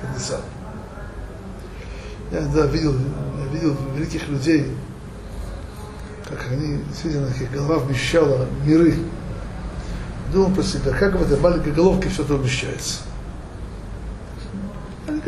Потенциально. 0.00 0.44
Я 2.30 2.40
да, 2.40 2.66
видел, 2.66 2.94
видел 3.52 3.76
великих 3.94 4.28
людей, 4.28 4.76
как 6.28 6.50
они, 6.50 6.78
действительно, 6.88 7.26
их 7.26 7.50
голова 7.50 7.78
вмещала 7.78 8.46
миры. 8.64 8.96
Думал 10.32 10.52
про 10.52 10.62
себя, 10.62 10.92
как 10.92 11.14
в 11.14 11.22
этой 11.22 11.38
маленькой 11.38 11.72
головке 11.72 12.08
все 12.08 12.22
это 12.22 12.34
умещается. 12.34 13.02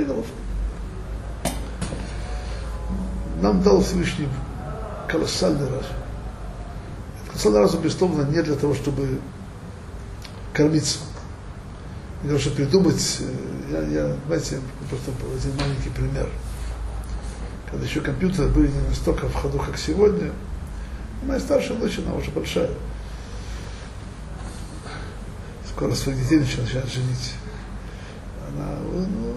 Головка. 0.05 0.31
Нам 3.41 3.63
дал 3.63 3.83
Всевышний 3.83 4.29
колоссальный 5.09 5.67
разум. 5.67 5.97
Колоссальный 7.29 7.61
разум, 7.61 7.83
безусловно, 7.83 8.23
не 8.23 8.43
для 8.43 8.55
того, 8.55 8.75
чтобы 8.75 9.21
кормиться. 10.53 10.99
Для 12.23 12.31
того, 12.31 12.41
чтобы 12.41 12.57
придумать, 12.57 13.19
э, 13.21 13.85
я, 13.93 14.03
я 14.03 14.17
знаете, 14.27 14.61
просто 14.89 15.13
один 15.37 15.57
маленький 15.57 15.91
пример– 15.91 16.29
когда 17.71 17.85
еще 17.85 18.01
компьютеры 18.01 18.49
были 18.49 18.69
не 18.69 18.89
настолько 18.89 19.29
в 19.29 19.35
ходу, 19.35 19.59
как 19.59 19.77
сегодня. 19.77 20.33
Моя 21.25 21.41
старшая 21.41 21.77
дочь, 21.77 21.99
она 21.99 22.15
уже 22.15 22.31
большая. 22.31 22.71
Скоро 25.69 25.93
своих 25.95 26.23
детей 26.23 26.39
начинает 26.39 26.89
женить. 26.89 27.35
Она, 28.49 28.79
ну, 28.93 29.36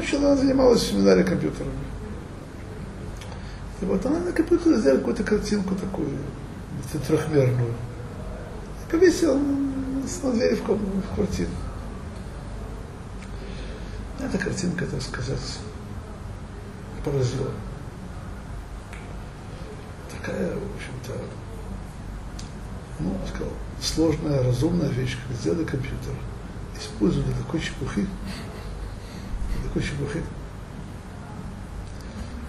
учила, 0.00 0.32
она 0.32 0.36
занималась 0.36 0.82
в 0.82 0.88
семинаре 0.88 1.24
компьютерами. 1.24 1.72
И 3.80 3.84
вот 3.84 4.04
она 4.04 4.18
на 4.18 4.32
компьютере 4.32 4.76
сделала 4.76 4.98
какую-то 4.98 5.24
картинку 5.24 5.74
такую, 5.74 6.10
трехмерную. 7.06 7.74
Повесила 8.90 9.38
на 9.38 10.32
двери 10.32 10.56
в, 10.56 10.68
в 10.68 11.14
квартиру. 11.14 11.50
Эта 14.18 14.36
картинка, 14.36 14.84
так 14.86 15.00
сказать, 15.00 15.58
поразила 17.04 17.50
такая, 20.10 20.48
в 20.48 20.74
общем-то, 20.74 21.12
ну, 22.98 23.16
сказал, 23.32 23.52
сложная, 23.80 24.42
разумная 24.42 24.88
вещь, 24.88 25.16
как 25.26 25.36
сделали 25.36 25.64
компьютер, 25.64 26.14
использовали 26.78 27.32
такой 27.32 27.60
чепухи, 27.60 28.06
такой 29.70 29.82
чепухи. 29.82 30.22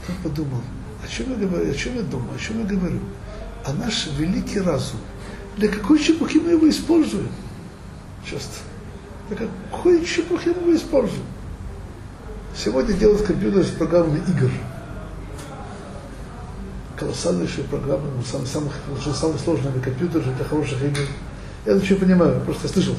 Я 0.08 0.16
подумал, 0.24 0.62
о 1.04 1.08
чем 1.08 1.30
я 1.30 1.48
говорю, 1.48 1.72
о 1.72 1.74
чем 1.76 1.96
я 1.96 2.02
думаю, 2.02 2.36
о 2.36 2.40
чем 2.40 2.60
я 2.60 2.66
говорю? 2.66 3.00
А 3.64 3.74
наш 3.74 4.08
великий 4.18 4.60
разум, 4.60 5.00
для 5.58 5.68
какой 5.68 6.00
чепухи 6.00 6.38
мы 6.38 6.52
его 6.52 6.68
используем? 6.68 7.30
Часто. 8.26 8.56
Для 9.30 9.38
какой 9.38 10.04
чепухи 10.04 10.50
мы 10.50 10.62
его 10.70 10.76
используем? 10.76 11.24
Сегодня 12.56 12.94
делают 12.94 13.22
компьютер 13.22 13.64
с 13.64 13.70
программами 13.70 14.22
игр 14.28 14.52
колоссальнейшие 16.98 17.64
программы, 17.64 18.04
ну, 18.16 18.22
самые, 18.24 18.48
самых, 18.48 18.74
самые 19.16 19.40
сложные 19.40 19.74
компьютеры 19.82 20.24
для 20.38 20.46
хороших 20.46 20.84
игр. 20.84 21.00
Я 21.66 21.74
ничего 21.74 22.00
понимаю, 22.00 22.40
просто 22.42 22.68
слышал. 22.68 22.96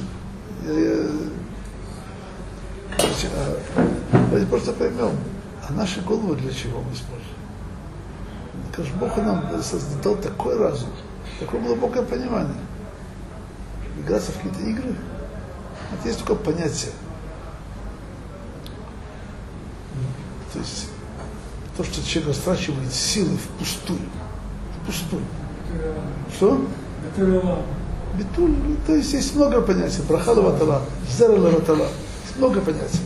Я, 0.67 0.73
я, 0.73 1.07
а, 3.33 4.42
просто 4.53 4.73
поймем, 4.75 5.13
а 5.67 5.73
наши 5.73 6.03
головы 6.03 6.37
для 6.37 6.53
чего 6.53 6.83
мы 6.83 6.93
используем? 6.93 7.39
Скажем, 8.71 8.99
Бог 8.99 9.17
нам 9.17 9.63
создал 9.63 10.15
такой 10.17 10.59
разум, 10.59 10.91
такое 11.41 11.59
глубокое 11.63 12.03
понимание. 12.03 12.61
Играться 13.99 14.31
в 14.31 14.37
какие-то 14.37 14.61
игры, 14.61 14.95
это 15.95 16.07
есть 16.07 16.19
только 16.19 16.35
понятие. 16.35 16.93
То 20.53 20.59
есть 20.59 20.89
то, 21.75 21.83
что 21.83 22.07
человек 22.07 22.29
растрачивает 22.29 22.93
силы 22.93 23.39
впустую. 23.39 24.01
Впустую. 24.83 25.23
Что? 26.37 26.67
Битуль, 28.19 28.55
то 28.87 28.95
есть 28.95 29.15
есть 29.15 29.35
много 29.35 29.63
понятий. 29.63 30.03
Браха 30.07 30.35
леватала, 30.35 30.83
зера 31.11 31.37
леватала. 31.37 31.89
Есть 32.25 32.37
много 32.37 32.61
понятий. 32.61 33.01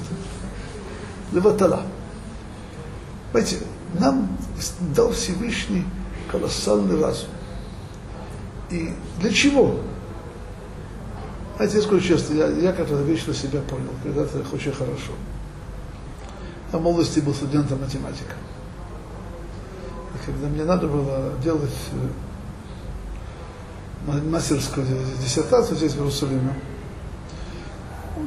Леватала. 1.33 1.83
Понимаете, 3.33 3.59
нам 3.99 4.29
дал 4.95 5.13
Всевышний 5.13 5.85
колоссальный 6.31 7.01
разум. 7.01 7.29
И 8.71 8.93
для 9.21 9.33
чего? 9.33 9.77
Знаете, 11.57 11.77
я 11.77 11.83
скажу 11.83 12.01
честно, 12.01 12.35
я, 12.35 12.49
я 12.49 12.73
как-то 12.73 12.97
вещь 13.03 13.27
на 13.27 13.35
себя 13.35 13.61
понял, 13.63 13.91
когда-то 14.03 14.45
очень 14.53 14.73
хорошо. 14.73 15.13
В 16.73 16.81
молодости 16.81 17.21
был 17.21 17.35
студентом 17.35 17.81
математика 17.81 18.35
когда 20.27 20.49
мне 20.49 20.65
надо 20.65 20.89
было 20.89 21.33
делать 21.43 21.71
э, 24.09 24.21
мастерскую 24.29 24.87
диссертацию 25.23 25.77
здесь, 25.77 25.93
в 25.93 25.99
Иерусалиме, 25.99 26.53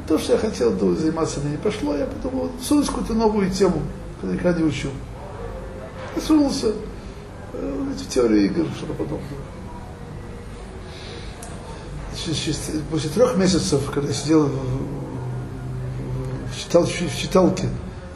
то, 0.06 0.18
что 0.18 0.32
я 0.34 0.38
хотел 0.38 0.76
заниматься, 0.96 1.40
мне 1.40 1.52
не 1.52 1.56
пошло, 1.56 1.96
я 1.96 2.06
подумал, 2.06 2.50
сунусь 2.62 2.86
какую-то 2.86 3.14
новую 3.14 3.50
тему, 3.50 3.82
когда 4.20 4.34
никогда 4.34 4.60
не 4.60 4.64
учил. 4.66 4.90
Я 6.16 6.22
сунулся 6.22 6.72
э, 7.52 7.84
в 7.96 8.08
теорию 8.08 8.44
игр, 8.46 8.66
что-то 8.76 8.94
подобное. 8.94 9.20
После 12.90 13.10
трех 13.10 13.36
месяцев, 13.36 13.90
когда 13.90 14.08
я 14.08 14.14
сидел 14.14 14.46
в, 14.46 14.52
в, 16.52 16.58
читал, 16.58 16.84
в 16.84 17.16
читалке 17.16 17.68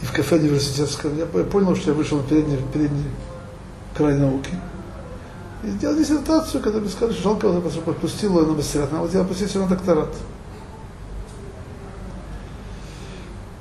и 0.02 0.04
в 0.04 0.12
кафе 0.12 0.36
университетском, 0.36 1.16
я 1.16 1.26
понял, 1.26 1.74
что 1.74 1.90
я 1.90 1.96
вышел 1.96 2.18
на 2.18 2.24
передний, 2.24 2.58
передний 2.72 3.04
край 3.96 4.18
науки. 4.18 4.50
И 5.62 5.70
сделал 5.70 5.96
диссертацию, 5.96 6.62
когда 6.62 6.80
мне 6.80 6.90
сказали, 6.90 7.14
что 7.14 7.22
жалко, 7.22 7.46
потому 7.46 7.70
что 7.70 7.80
подпустил 7.80 8.38
ее 8.38 8.46
на 8.46 8.52
мастерат. 8.52 8.92
Надо 8.92 9.08
делать 9.08 9.26
опустить 9.26 9.54
на 9.54 9.66
докторат. 9.66 10.14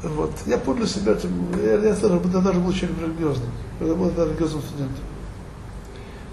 Вот. 0.04 0.32
Я 0.46 0.58
помню 0.58 0.86
себя, 0.86 1.16
я, 1.64 1.76
я, 1.76 1.90
я 1.90 1.96
даже 1.96 2.20
был 2.60 2.74
человеком 2.74 3.06
религиозным, 3.06 3.50
я 3.80 3.96
был 3.96 4.10
религиозным 4.10 4.62
студентом. 4.62 5.04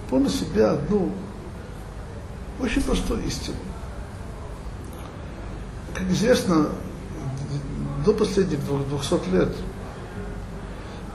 Помню 0.09 0.29
себя 0.29 0.73
одну 0.73 1.13
очень 2.61 2.83
простую 2.83 3.25
истину. 3.25 3.57
Как 5.95 6.03
известно, 6.11 6.71
до 8.05 8.13
последних 8.13 8.59
200 8.65 9.31
лет 9.33 9.53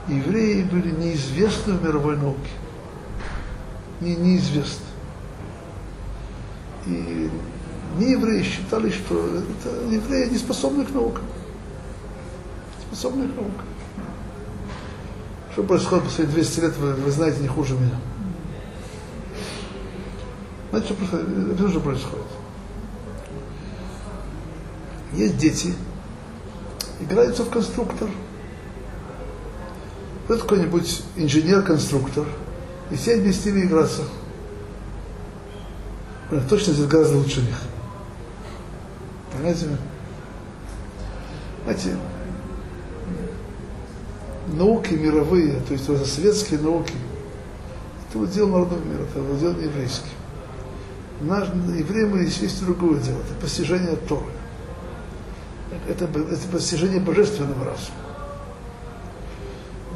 евреи 0.08 0.62
были 0.62 0.92
неизвестны 0.92 1.74
в 1.74 1.84
мировой 1.84 2.16
науке. 2.16 2.50
Не, 4.00 4.16
неизвестны. 4.16 4.86
И 6.86 7.30
не 7.98 8.12
евреи 8.12 8.42
считали, 8.42 8.90
что 8.90 9.14
это 9.26 9.94
евреи 9.94 10.30
не 10.30 10.38
способны 10.38 10.86
к 10.86 10.90
наукам. 10.90 11.24
Способны 12.90 13.28
к 13.28 13.36
наукам. 13.36 13.66
Что 15.52 15.62
происходит 15.62 16.04
последние 16.04 16.34
200 16.34 16.60
лет, 16.60 16.76
вы, 16.76 16.92
вы 16.94 17.10
знаете 17.10 17.40
не 17.40 17.48
хуже 17.48 17.74
меня. 17.74 17.98
Знаете, 20.70 20.88
что 20.88 20.94
происходит? 20.96 21.52
Это 21.54 21.68
что 21.68 21.80
происходит. 21.80 22.26
Есть 25.14 25.38
дети, 25.38 25.74
играются 27.00 27.44
в 27.44 27.50
конструктор. 27.50 28.08
Вот 30.28 30.42
какой-нибудь 30.42 31.02
инженер-конструктор, 31.16 32.26
и 32.90 32.96
все 32.96 33.16
вместе 33.16 33.50
играться. 33.50 34.02
Точно 36.50 36.72
здесь 36.72 36.86
гораздо 36.86 37.16
лучше 37.18 37.40
них. 37.40 37.56
Понимаете? 39.32 39.68
Знаете, 41.64 41.96
науки 44.48 44.94
мировые, 44.94 45.60
то 45.60 45.72
есть 45.72 45.88
это 45.88 46.04
светские 46.04 46.60
науки, 46.60 46.94
это 48.08 48.18
удел 48.18 48.48
народов 48.48 48.84
мира, 48.84 49.02
это 49.02 49.20
удел 49.20 49.52
не 49.54 49.64
еврейский. 49.64 50.10
Наш, 51.20 51.48
евреи 51.48 52.04
мы 52.04 52.18
есть 52.20 52.64
другое 52.64 53.00
дело, 53.00 53.18
это 53.18 53.40
постижение 53.40 53.96
Торы. 53.96 54.26
Это, 55.88 56.04
это 56.04 56.48
постижение 56.52 57.00
божественного 57.00 57.64
разума. 57.64 57.96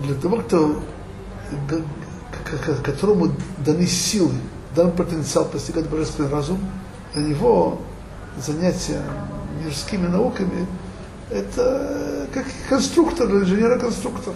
Для 0.04 0.14
того, 0.14 0.38
кто, 0.38 0.82
которому 2.82 3.32
даны 3.58 3.86
силы, 3.86 4.34
дан 4.74 4.92
потенциал 4.92 5.44
постигать 5.44 5.88
божественный 5.88 6.30
разум, 6.30 6.58
для 7.14 7.22
него 7.22 7.80
занятия 8.38 9.02
мирскими 9.62 10.06
науками 10.06 10.66
это 11.30 11.99
как 12.32 12.44
конструктор, 12.68 13.26
инженера-конструктор. 13.28 14.34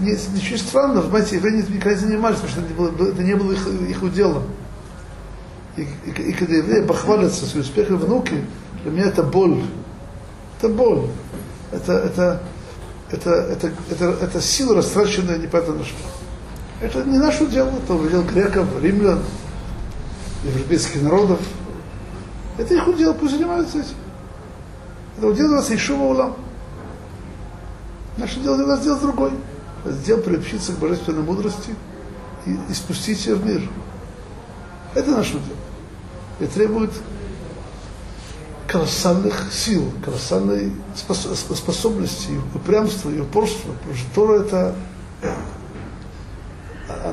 Ничего 0.00 0.58
странного, 0.58 1.02
понимаете, 1.02 1.36
евреи 1.36 1.64
никогда 1.68 1.90
не 1.90 1.96
занимались, 1.96 2.38
потому 2.38 2.52
что 2.52 2.60
это, 2.60 2.74
было, 2.74 3.08
это 3.08 3.22
не 3.22 3.34
было 3.34 3.52
их, 3.52 3.66
их 3.66 4.02
уделом. 4.02 4.44
И, 5.76 5.82
и, 5.82 6.10
и 6.10 6.32
когда 6.32 6.56
евреи 6.56 6.84
похвалятся 6.84 7.46
своими 7.46 7.62
успехами 7.62 7.96
в 7.96 8.08
науке, 8.08 8.44
для 8.82 8.92
меня 8.92 9.04
это 9.06 9.22
боль. 9.22 9.62
Это 10.58 10.68
боль. 10.68 11.08
Это, 11.70 11.92
это, 11.92 12.42
это, 13.10 13.30
это, 13.30 13.72
это, 13.90 14.04
это 14.20 14.40
сила, 14.40 14.76
растраченная 14.76 15.38
непонятно 15.38 15.74
на 15.74 15.84
что. 15.84 15.96
Это 16.80 17.02
не 17.04 17.18
наше 17.18 17.46
дело, 17.46 17.70
это 17.70 17.94
удел 17.94 18.22
греков, 18.22 18.66
римлян, 18.80 19.20
европейских 20.44 21.02
народов. 21.02 21.40
Это 22.56 22.74
их 22.74 22.86
удел, 22.86 23.14
пусть 23.14 23.34
занимаются 23.34 23.78
этим. 23.78 23.94
Это 25.18 25.26
удел 25.26 25.48
нас 25.48 25.68
Ишума 25.72 26.04
Улам. 26.04 26.36
Наше 28.18 28.38
дело 28.38 28.56
для 28.56 28.66
нас 28.66 28.84
делать 28.84 29.02
другой. 29.02 29.32
Сделать 29.84 30.24
приобщиться 30.24 30.72
к 30.72 30.78
божественной 30.78 31.24
мудрости 31.24 31.74
и, 32.46 32.56
и 32.70 32.72
спустить 32.72 33.26
ее 33.26 33.34
в 33.34 33.44
мир. 33.44 33.68
Это 34.94 35.10
наше 35.10 35.32
дело. 35.32 35.42
И 36.38 36.46
требует 36.46 36.92
колоссальных 38.68 39.52
сил, 39.52 39.90
колоссальной 40.04 40.72
способности, 40.94 42.40
упрямства 42.54 43.10
и 43.10 43.18
упорства. 43.18 43.72
Потому 43.72 43.94
что 43.96 44.14
Тора 44.14 44.42
это 44.42 44.74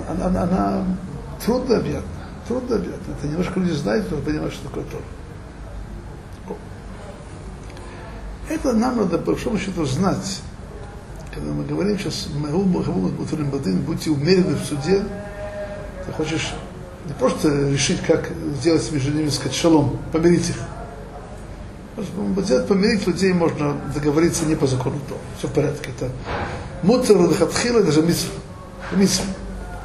она, 0.08 0.26
она, 0.28 0.44
она 0.44 0.86
трудно 1.44 1.78
объятна. 1.78 2.10
Трудно 2.48 2.76
объятна. 2.76 3.14
Это 3.18 3.28
немножко 3.28 3.60
люди 3.60 3.74
знают, 3.74 4.12
но 4.12 4.18
понимают, 4.18 4.54
что 4.54 4.68
такое 4.68 4.84
Тора. 4.84 5.02
Это 8.50 8.74
нам 8.74 8.98
надо, 8.98 9.18
по 9.18 9.32
большому 9.32 9.58
счету, 9.58 9.86
знать. 9.86 10.42
Когда 11.34 11.52
мы 11.52 11.66
говорим 11.66 11.98
сейчас, 11.98 12.28
будьте 12.28 14.12
умерены 14.12 14.56
в 14.56 14.64
суде, 14.64 15.04
ты 16.06 16.12
хочешь 16.12 16.54
не 17.08 17.14
просто 17.14 17.50
решить, 17.70 18.02
как 18.02 18.30
сделать 18.58 18.92
между 18.92 19.12
ними, 19.12 19.30
сказать, 19.30 19.56
шалом, 19.56 20.00
помирить 20.12 20.50
их. 20.50 20.56
Сделать, 22.44 22.68
помирить 22.68 23.08
людей 23.08 23.34
можно 23.34 23.76
договориться 23.94 24.46
не 24.46 24.56
по 24.56 24.68
закону 24.68 25.00
то. 25.08 25.18
Все 25.38 25.48
в 25.48 25.52
порядке. 25.52 25.92
Это 25.96 26.12
муцер, 26.84 27.18
дахатхила, 27.28 27.84
даже 27.84 28.02
митсва. 28.02 28.32
Митсва. 28.92 29.26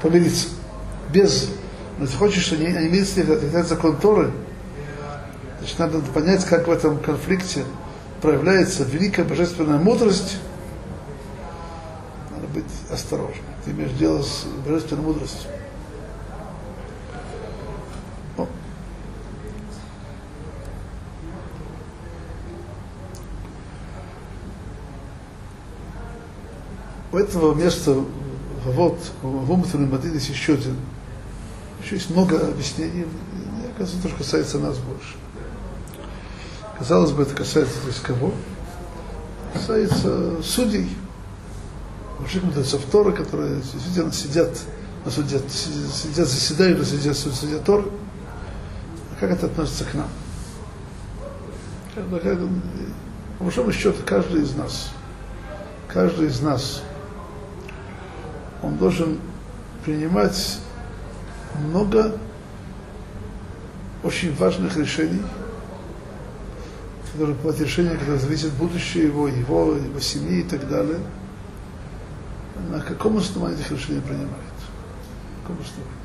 Помириться. 0.02 0.48
Без. 1.12 1.48
Но 1.98 2.04
если 2.04 2.16
хочешь, 2.16 2.52
они, 2.52 2.66
они 2.66 2.88
мирятся, 2.88 3.20
это 3.20 3.64
закон 3.64 3.96
Торы, 3.96 4.32
значит, 5.58 5.78
надо 5.78 6.00
понять, 6.00 6.44
как 6.44 6.66
в 6.66 6.70
этом 6.70 6.98
конфликте 6.98 7.64
проявляется 8.20 8.84
великая 8.84 9.24
божественная 9.24 9.78
мудрость, 9.78 10.38
надо 12.30 12.46
быть 12.48 12.64
осторожным. 12.90 13.44
Ты 13.64 13.70
имеешь 13.72 13.92
дело 13.92 14.22
с 14.22 14.44
божественной 14.64 15.02
мудростью. 15.02 15.50
У 27.12 27.16
этого 27.16 27.54
места 27.54 27.96
вот 28.64 28.98
в 29.22 29.50
Уматуне 29.50 29.86
Мадин 29.86 30.14
есть 30.14 30.28
еще 30.28 30.54
один. 30.54 30.76
Еще 31.82 31.96
есть 31.96 32.10
много 32.10 32.38
объяснений. 32.38 33.04
Мне 33.32 33.68
кажется, 33.76 34.00
тоже 34.00 34.14
касается 34.14 34.58
нас 34.60 34.78
больше. 34.78 35.16
Казалось 36.80 37.10
бы, 37.10 37.24
это 37.24 37.34
касается 37.34 37.78
то 37.82 37.88
есть 37.88 38.00
кого? 38.00 38.32
Касается 39.52 40.42
судей. 40.42 40.88
Мужик 42.18 42.42
мудрецов 42.42 42.82
Торы, 42.90 43.12
которые 43.12 43.56
действительно 43.56 44.10
сидят 44.12 44.58
на 45.04 45.10
суде, 45.10 45.42
сидят, 45.50 46.26
заседают 46.26 46.78
на 46.78 46.86
суде, 46.86 47.12
суде 47.12 47.58
Торы. 47.58 47.84
А 49.12 49.20
как 49.20 49.30
это 49.30 49.44
относится 49.44 49.84
к 49.84 49.92
нам? 49.92 50.08
Как, 51.94 52.38
по 53.38 53.44
большому 53.44 53.72
счету, 53.72 53.98
каждый 54.06 54.40
из 54.40 54.54
нас, 54.54 54.90
каждый 55.86 56.28
из 56.28 56.40
нас, 56.40 56.82
он 58.62 58.78
должен 58.78 59.18
принимать 59.84 60.60
много 61.58 62.16
очень 64.02 64.34
важных 64.34 64.78
решений, 64.78 65.22
должен 67.18 67.36
принимать 67.36 67.60
решения, 67.60 67.94
которые 67.96 68.18
зависят 68.18 68.52
будущее 68.52 69.04
его, 69.04 69.28
его, 69.28 69.74
его 69.74 70.00
семьи 70.00 70.40
и 70.40 70.42
так 70.42 70.68
далее. 70.68 70.98
На 72.70 72.80
каком 72.80 73.18
основании 73.18 73.58
этих 73.58 73.72
решений 73.72 74.00
принимает? 74.00 74.30
На 74.30 75.42
каком 75.42 75.56
основании? 75.60 76.00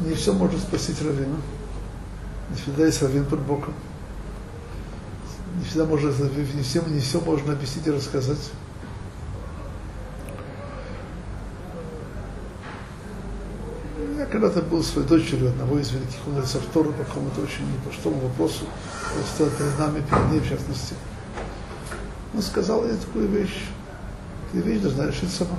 Не 0.00 0.14
все 0.14 0.32
может 0.32 0.60
спасти 0.60 0.92
раввина. 1.04 1.36
Не 2.50 2.56
всегда 2.56 2.86
есть 2.86 3.02
раввин 3.02 3.24
под 3.24 3.40
боком. 3.40 3.74
Не 5.58 5.64
всегда 5.64 5.86
можно, 5.86 6.08
не 6.08 6.62
все, 6.62 6.82
не 6.82 7.00
все 7.00 7.20
можно 7.20 7.52
объяснить 7.52 7.86
и 7.86 7.90
рассказать. 7.90 8.50
Когда-то 14.30 14.60
был 14.62 14.82
своей 14.82 15.06
дочерью 15.06 15.50
одного 15.50 15.78
из 15.78 15.90
великих 15.92 16.26
мудрецов 16.26 16.62
Торы 16.74 16.90
по 16.92 17.04
какому-то 17.04 17.42
очень 17.42 17.72
непростому 17.72 18.18
вопросу, 18.20 18.64
стоял 19.34 19.52
перед 19.52 19.78
нами, 19.78 20.02
перед 20.10 20.30
ней 20.32 20.40
в 20.40 20.48
частности. 20.48 20.94
Он 22.34 22.42
сказал 22.42 22.84
ей 22.84 22.96
такую 22.96 23.28
вещь. 23.28 23.64
Ты 24.52 24.58
вещь 24.58 24.80
должна 24.80 25.06
решить 25.06 25.30
сама. 25.30 25.56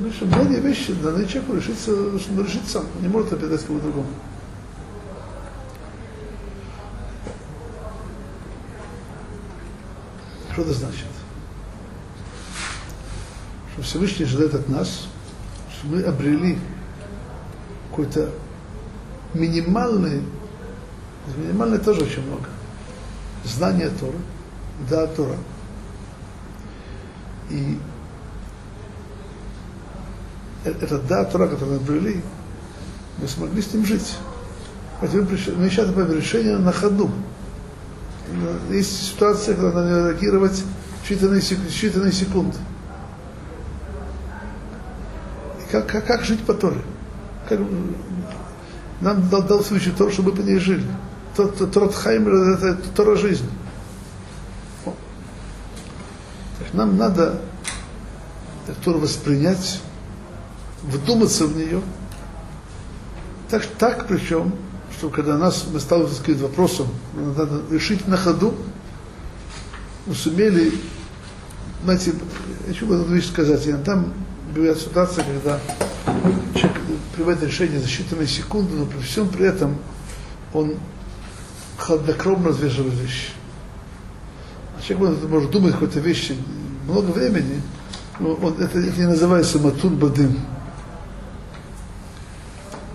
Ну 0.00 0.10
что, 0.10 0.24
многие 0.24 0.60
вещи 0.60 0.92
даны 0.94 1.26
человеку 1.26 1.54
решиться, 1.56 2.18
что 2.18 2.42
решить 2.42 2.68
сам. 2.68 2.86
Не 3.00 3.08
может 3.08 3.30
передать 3.30 3.64
кому 3.64 3.78
другому. 3.80 4.08
Что 10.52 10.62
это 10.62 10.72
значит? 10.72 11.19
Что 13.80 13.88
Всевышний 13.88 14.26
ожидает 14.26 14.54
от 14.54 14.68
нас, 14.68 15.08
что 15.70 15.86
мы 15.86 16.02
обрели 16.02 16.58
какой-то 17.90 18.30
минимальные, 19.32 20.22
минимальные 21.36 21.80
тоже 21.80 22.02
очень 22.02 22.26
много. 22.26 22.46
Знание 23.44 23.90
Торы, 23.98 24.18
да, 24.88 25.06
Тора. 25.06 25.36
И 27.48 27.78
это 30.64 30.98
да, 30.98 31.24
Тора, 31.24 31.48
которую 31.48 31.80
мы 31.80 31.84
обрели, 31.84 32.22
мы 33.18 33.28
смогли 33.28 33.62
с 33.62 33.72
ним 33.72 33.86
жить. 33.86 34.16
Мы 35.00 35.08
сейчас 35.70 35.86
например, 35.86 36.14
решение 36.14 36.58
на 36.58 36.72
ходу. 36.72 37.10
Есть 38.70 39.12
ситуация, 39.12 39.54
когда 39.54 39.72
надо 39.72 40.10
реагировать 40.10 40.62
в 41.02 41.10
считанные, 41.10 41.40
считанные 41.40 42.12
секунды. 42.12 42.58
И 45.58 45.59
как, 45.70 45.86
как, 45.86 46.06
как 46.06 46.24
жить 46.24 46.40
по 46.44 46.54
Торе? 46.54 46.82
Как, 47.48 47.58
нам 49.00 49.28
дал, 49.28 49.42
дал 49.42 49.64
случай 49.64 49.90
Тор, 49.90 50.12
чтобы 50.12 50.30
мы 50.30 50.36
по 50.36 50.40
ней 50.42 50.58
жили. 50.58 50.84
Торат 51.36 51.94
Хайм 51.94 52.28
это 52.28 52.76
Тора 52.94 53.16
жизни. 53.16 53.48
Нам 56.72 56.96
надо 56.96 57.40
Тору 58.84 59.00
воспринять, 59.00 59.80
вдуматься 60.82 61.46
в 61.46 61.56
нее. 61.56 61.80
Так, 63.48 63.66
так 63.78 64.06
причем, 64.06 64.54
что 64.96 65.08
когда 65.08 65.36
нас, 65.36 65.66
мы 65.72 65.80
сталкиваемся 65.80 66.38
с 66.38 66.40
вопросом, 66.42 66.88
надо 67.14 67.62
решить 67.70 68.06
на 68.06 68.16
ходу, 68.16 68.54
мы 70.06 70.14
сумели, 70.14 70.72
знаете, 71.82 72.12
я 72.66 72.72
хочу 72.72 73.04
вещь 73.04 73.28
сказать, 73.28 73.66
я 73.66 73.76
там 73.78 74.12
бывает 74.54 74.78
ситуация, 74.78 75.24
когда 75.24 75.60
человек 76.54 76.80
принимает 77.14 77.42
решение 77.42 77.80
за 77.80 77.86
считанные 77.86 78.26
секунды, 78.26 78.74
но 78.74 78.86
при 78.86 78.98
всем 78.98 79.28
при 79.28 79.46
этом 79.46 79.76
он 80.52 80.76
хладнокровно 81.78 82.50
взвешивает 82.50 82.94
вещи. 82.94 83.28
А 84.76 84.82
человек 84.82 85.22
может, 85.28 85.50
думать 85.50 85.72
какой-то 85.72 86.00
вещи 86.00 86.36
много 86.86 87.10
времени, 87.10 87.60
но 88.18 88.34
он, 88.34 88.54
это, 88.54 88.78
это 88.78 88.98
не 88.98 89.06
называется 89.06 89.58
матун 89.58 89.96
бадым. 89.96 90.38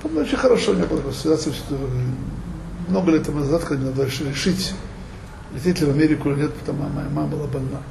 Помню, 0.01 0.21
очень 0.21 0.37
хорошо 0.37 0.71
у 0.71 0.75
меня 0.75 0.85
была 0.85 1.11
ситуация, 1.11 1.53
много 2.87 3.11
лет 3.11 3.25
тому 3.25 3.39
назад, 3.39 3.63
когда 3.63 3.83
мне 3.83 3.91
надо 3.91 4.05
решить, 4.05 4.73
лететь 5.53 5.79
ли 5.79 5.87
в 5.87 5.89
Америку 5.89 6.29
или 6.29 6.41
нет, 6.41 6.53
потому 6.53 6.83
что 6.83 6.93
моя 6.93 7.09
мама 7.09 7.27
была 7.27 7.47
больна. 7.47 7.81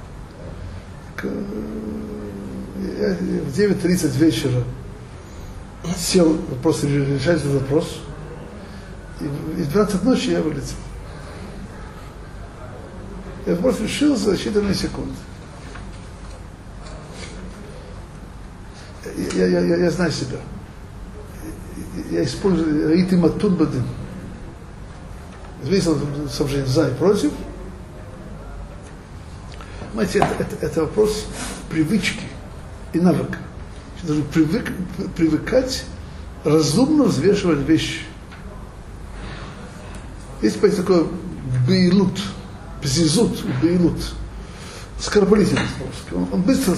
Так, 1.16 1.26
я 2.98 3.14
в 3.14 3.58
9.30 3.58 4.16
вечера 4.18 4.64
сел 5.96 6.36
просто 6.62 6.86
решать 6.86 7.40
этот 7.40 7.62
вопрос, 7.62 8.00
и 9.20 9.24
в 9.24 9.70
12 9.70 10.02
ночи 10.04 10.30
я 10.30 10.42
вылетел. 10.42 10.76
Я 13.46 13.56
просто 13.56 13.84
решил 13.84 14.16
за 14.16 14.32
считанные 14.32 14.74
секунды. 14.74 15.14
Я, 19.34 19.46
я, 19.46 19.60
я, 19.60 19.76
я 19.76 19.90
знаю 19.90 20.10
себя 20.10 20.38
я 22.10 22.24
использую 22.24 22.88
Раиты 22.88 23.16
Матун 23.16 23.56
Бадин. 23.56 23.84
Взвесил 25.62 25.98
сообщение 26.30 26.66
за 26.66 26.88
и 26.88 26.94
против. 26.94 27.32
Знаете, 29.92 30.18
это, 30.18 30.42
это, 30.42 30.66
это 30.66 30.80
вопрос 30.82 31.26
привычки 31.70 32.22
и 32.94 33.00
навыка. 33.00 33.38
Должен 34.02 34.24
привык, 34.24 34.72
привыкать 35.16 35.84
разумно 36.44 37.04
взвешивать 37.04 37.66
вещи. 37.66 38.00
Есть 40.42 40.60
такое 40.60 41.06
бейлут, 41.66 42.18
пзизут, 42.82 43.44
бейлут, 43.62 43.98
скоропалительность 45.00 45.72
Он, 46.12 46.28
он 46.32 46.42
быстро 46.42 46.74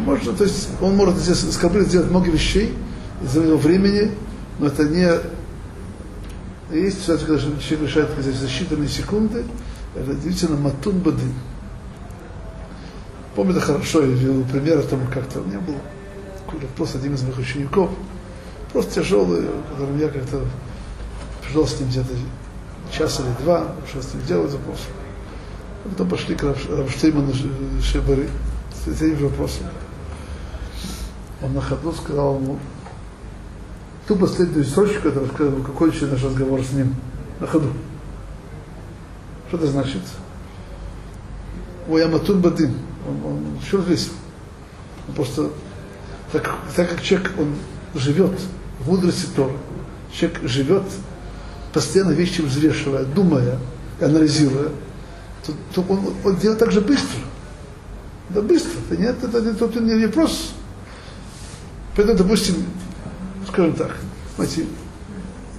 можно, 0.00 0.32
то 0.32 0.44
есть 0.44 0.68
он 0.80 0.96
может 0.96 1.16
здесь 1.16 1.52
скоблит 1.52 1.88
сделать 1.88 2.10
много 2.10 2.30
вещей 2.30 2.74
из-за 3.22 3.42
его 3.42 3.56
времени, 3.56 4.10
но 4.58 4.66
это 4.66 4.84
не 4.84 5.08
есть 6.72 7.02
ситуация, 7.02 7.26
когда 7.26 7.42
человек 7.42 7.88
решает 7.88 8.08
здесь 8.20 8.36
за 8.36 8.46
считанные 8.46 8.88
секунды, 8.88 9.44
это 9.94 10.14
действительно 10.14 10.56
матун 10.56 10.98
бадын. 10.98 11.32
Помню 13.34 13.52
это 13.52 13.60
хорошо, 13.60 14.02
я 14.02 14.08
видел 14.08 14.44
пример 14.44 14.82
тому 14.82 15.06
как-то 15.12 15.40
у 15.40 15.44
меня 15.44 15.60
был 15.60 15.76
просто 16.76 16.98
один 16.98 17.14
из 17.14 17.22
моих 17.22 17.38
учеников, 17.38 17.90
просто 18.72 19.02
тяжелый, 19.02 19.46
которым 19.70 19.98
я 19.98 20.08
как-то 20.08 20.40
пришел 21.42 21.66
с 21.66 21.78
ним 21.78 21.88
где-то 21.88 22.14
час 22.92 23.20
или 23.20 23.44
два, 23.44 23.68
что 23.88 24.02
с 24.02 24.14
ним 24.14 24.24
делать 24.24 24.50
запрос. 24.50 24.78
Потом 25.84 26.08
пошли 26.08 26.34
к 26.34 26.42
Равштейману 26.42 27.32
Шебары 27.82 28.28
с 28.84 28.88
этим 28.88 29.18
же 29.18 29.28
вопросом 29.28 29.66
он 31.42 31.54
на 31.54 31.60
ходу 31.60 31.92
сказал 31.92 32.36
ему 32.36 32.58
ту 34.06 34.16
последнюю 34.16 34.64
строчку, 34.64 35.10
какой 35.10 35.90
еще 35.90 36.06
наш 36.06 36.22
разговор 36.22 36.62
с 36.62 36.72
ним 36.72 36.94
на 37.38 37.46
ходу. 37.46 37.72
Что 39.48 39.56
это 39.56 39.66
значит? 39.68 40.02
Ой, 41.88 42.04
Аматун 42.04 42.40
Бадин. 42.40 42.74
Он, 43.08 43.32
он 43.32 43.58
все 43.66 43.78
взвесил. 43.78 44.12
Он 45.08 45.14
просто, 45.14 45.50
так, 46.32 46.54
так 46.76 46.90
как 46.90 47.02
человек, 47.02 47.32
он 47.38 47.54
живет 47.94 48.38
в 48.80 48.88
мудрости 48.88 49.26
Торы, 49.34 49.54
человек 50.12 50.40
живет, 50.42 50.84
постоянно 51.72 52.12
вещи 52.12 52.40
взвешивая, 52.40 53.04
думая, 53.04 53.58
анализируя, 54.00 54.70
то, 55.46 55.52
то 55.74 55.84
он, 55.88 56.14
он 56.24 56.36
делает 56.36 56.58
так 56.58 56.72
же 56.72 56.80
быстро. 56.80 57.20
Да 58.30 58.42
быстро. 58.42 58.78
Это 58.88 59.00
нет, 59.00 59.16
это, 59.22 59.38
это, 59.38 59.64
это 59.64 59.80
не 59.80 60.06
вопрос 60.06 60.52
Поэтому, 61.96 62.18
допустим, 62.18 62.64
скажем 63.48 63.74
так, 63.74 63.96
знаете, 64.36 64.64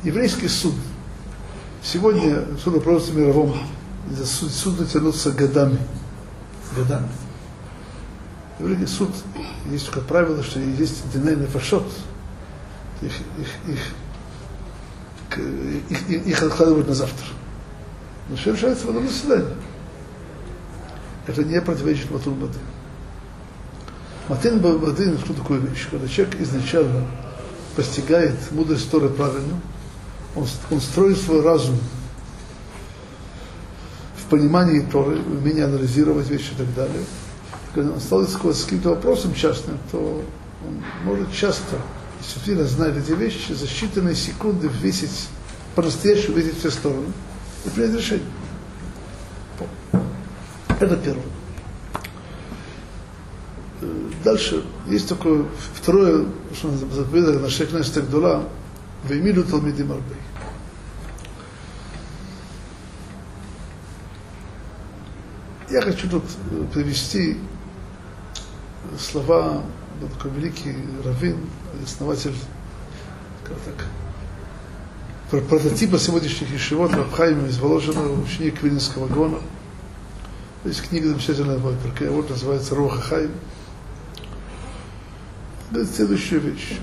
еврейский 0.04 0.48
суд, 0.48 0.74
сегодня 1.84 2.46
суд 2.64 2.78
о 2.78 2.80
правительстве 2.80 3.22
мировом, 3.22 3.58
суд, 4.26 4.52
суд 4.52 4.90
тянутся 4.90 5.32
годами. 5.32 5.78
Годами. 6.76 7.10
Еврейский 8.62 8.86
суд, 8.86 9.10
есть 9.72 9.88
такое 9.88 10.04
правило, 10.04 10.44
что 10.44 10.60
есть 10.60 11.12
динейный 11.12 11.48
фашот, 11.48 11.92
их, 13.02 13.12
их, 13.68 13.80
их, 15.90 16.10
их, 16.10 16.28
их 16.28 16.44
откладывают 16.44 16.88
на 16.88 16.94
завтра. 16.94 17.26
Но 18.30 18.36
все 18.36 18.54
решается 18.54 18.86
в 18.86 18.90
одном 18.90 19.08
заседании. 19.08 19.56
Это 21.26 21.44
не 21.44 21.60
противоречит 21.60 22.12
Матур 22.12 22.34
Бады. 22.34 22.60
Матин 24.30 24.60
Бадин, 24.60 25.18
что 25.18 25.34
такое 25.34 25.60
вещь? 25.60 25.88
Когда 25.90 26.08
человек 26.08 26.40
изначально 26.42 27.06
постигает 27.76 28.36
мудрость 28.52 28.92
Торы 28.92 29.10
правильно, 29.10 29.60
он, 30.36 30.46
он 30.70 30.82
строит 30.82 31.18
свой 31.18 31.42
разум 31.42 31.80
в 34.18 34.30
понимании 34.30 34.82
Торы, 34.82 35.18
в 35.18 35.42
умении 35.42 35.64
анализировать 35.64 36.30
вещи 36.30 36.52
и 36.52 36.56
так 36.56 36.74
далее. 36.76 37.04
Он 37.76 38.00
сталкивается 38.02 38.62
с 38.62 38.66
каким-то 38.66 38.90
вопросом 38.90 39.34
частным, 39.34 39.78
то 39.92 40.24
он 40.68 40.84
может 41.06 41.34
часто, 41.34 41.78
действительно 42.20 42.66
знает 42.66 42.98
эти 42.98 43.12
вещи, 43.12 43.54
за 43.54 43.66
считанные 43.66 44.14
секунды 44.14 44.68
взвесить, 44.68 45.30
по-настоящему 45.76 46.36
взвесить 46.36 46.60
все 46.60 46.70
стороны 46.70 47.08
и 47.66 47.70
принять 47.70 47.96
решение. 47.96 48.26
Это 50.80 50.98
первое. 50.98 51.24
Дальше 54.24 54.64
есть 54.88 55.08
такое 55.08 55.46
второе, 55.74 56.26
что 56.54 56.72
заповедали 56.72 57.38
на 57.38 57.50
Шекнеш 57.50 57.90
Тагдула, 57.90 58.48
Веймиду 59.06 59.44
Талмидим 59.44 59.92
Арбей. 59.92 60.18
Я 65.70 65.82
хочу 65.82 66.10
тут 66.10 66.24
привести 66.74 67.38
слова 69.00 69.64
такой 70.18 70.32
великий 70.32 70.76
раввин, 71.04 71.38
основатель, 71.84 72.36
как 73.44 73.58
так, 73.60 75.42
прототипа 75.48 76.00
сегодняшних 76.00 76.52
ешивот 76.52 76.94
Рабхайма 76.94 77.48
из 77.48 77.60
Воложина, 77.60 78.12
ученик 78.12 78.62
Вильнинского 78.62 79.08
гона. 79.08 79.38
Есть 80.66 80.88
книга 80.88 81.10
замечательная, 81.10 81.58
вот 81.58 82.30
называется 82.30 82.76
Роха 82.76 83.02
Хайм 83.02 83.32
говорит 85.72 85.96
следующую 85.96 86.42
вещь. 86.42 86.78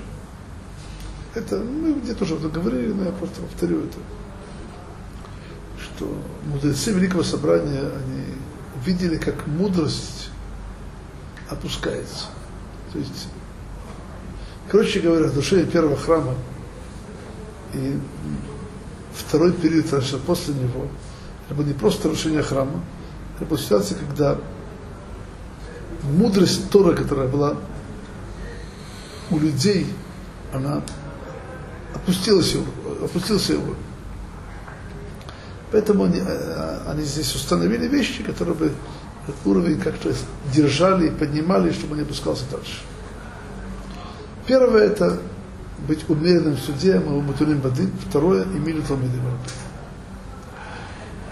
Это 1.35 1.59
мы 1.59 1.93
где-то 1.93 2.23
уже 2.23 2.35
это 2.35 2.49
говорили, 2.49 2.91
но 2.91 3.05
я 3.05 3.11
просто 3.11 3.41
повторю 3.41 3.81
это. 3.81 3.97
Что 5.79 6.17
мудрецы 6.47 6.91
Великого 6.91 7.23
Собрания, 7.23 7.81
они 7.81 8.23
видели, 8.83 9.17
как 9.17 9.45
мудрость 9.47 10.18
опускается. 11.49 12.25
То 12.93 12.99
есть 12.99 13.27
Короче 14.69 14.99
говоря, 14.99 15.25
разрушение 15.25 15.65
первого 15.65 15.97
храма 15.97 16.35
и 17.73 17.97
второй 19.11 19.51
период, 19.51 19.87
после 20.27 20.53
него, 20.53 20.87
это 21.45 21.55
было 21.55 21.65
не 21.65 21.73
просто 21.73 22.07
разрушение 22.07 22.43
храма, 22.43 22.83
это 23.35 23.45
была 23.45 23.59
ситуация, 23.59 23.97
когда 23.97 24.37
мудрость 26.03 26.69
Тора, 26.69 26.95
которая 26.95 27.27
была 27.27 27.55
у 29.31 29.39
людей, 29.39 29.87
она 30.53 30.83
опустилась 31.95 32.53
его, 32.53 32.65
опустился 33.03 33.53
его. 33.53 33.73
Поэтому 35.71 36.03
они, 36.03 36.19
э, 36.19 36.79
они 36.87 37.03
здесь 37.03 37.33
установили 37.33 37.87
вещи, 37.87 38.21
которые 38.21 38.55
бы 38.55 38.71
уровень 39.45 39.79
как-то 39.79 40.13
держали 40.53 41.07
и 41.07 41.11
поднимали, 41.11 41.71
чтобы 41.71 41.93
он 41.93 41.99
не 41.99 42.03
опускался 42.03 42.43
дальше. 42.51 42.81
Первое 44.45 44.87
это 44.87 45.19
быть 45.87 46.09
умеренным 46.09 46.55
в 46.55 46.59
суде, 46.59 46.99
мы 46.99 47.21
мутулим 47.21 47.61
воды. 47.61 47.89
Второе, 48.09 48.43
имели 48.43 48.81
талмиды 48.81 49.19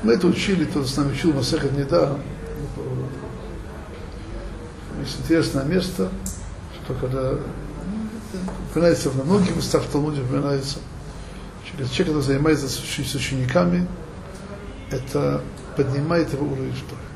Мы 0.04 0.14
это 0.14 0.28
учили, 0.28 0.66
тот 0.66 0.88
с 0.88 0.96
нами 0.96 1.12
учил 1.12 1.34
Масехат 1.34 1.72
Неда. 1.72 2.18
Есть 5.02 5.20
интересное 5.20 5.64
место, 5.64 6.10
что 6.74 6.94
когда 6.96 7.34
упоминается 8.70 9.12
на 9.12 9.24
многих 9.24 9.56
местах 9.56 9.84
в 9.84 9.92
Талмуде 9.92 10.22
упоминается, 10.22 10.80
человек, 11.66 12.08
который 12.08 12.22
занимается 12.22 12.68
с 12.68 13.16
учениками, 13.16 13.88
это 14.92 15.42
поднимает 15.76 16.34
его 16.34 16.46
уровень 16.46 16.76
что 16.76 16.96
Вот 16.96 17.07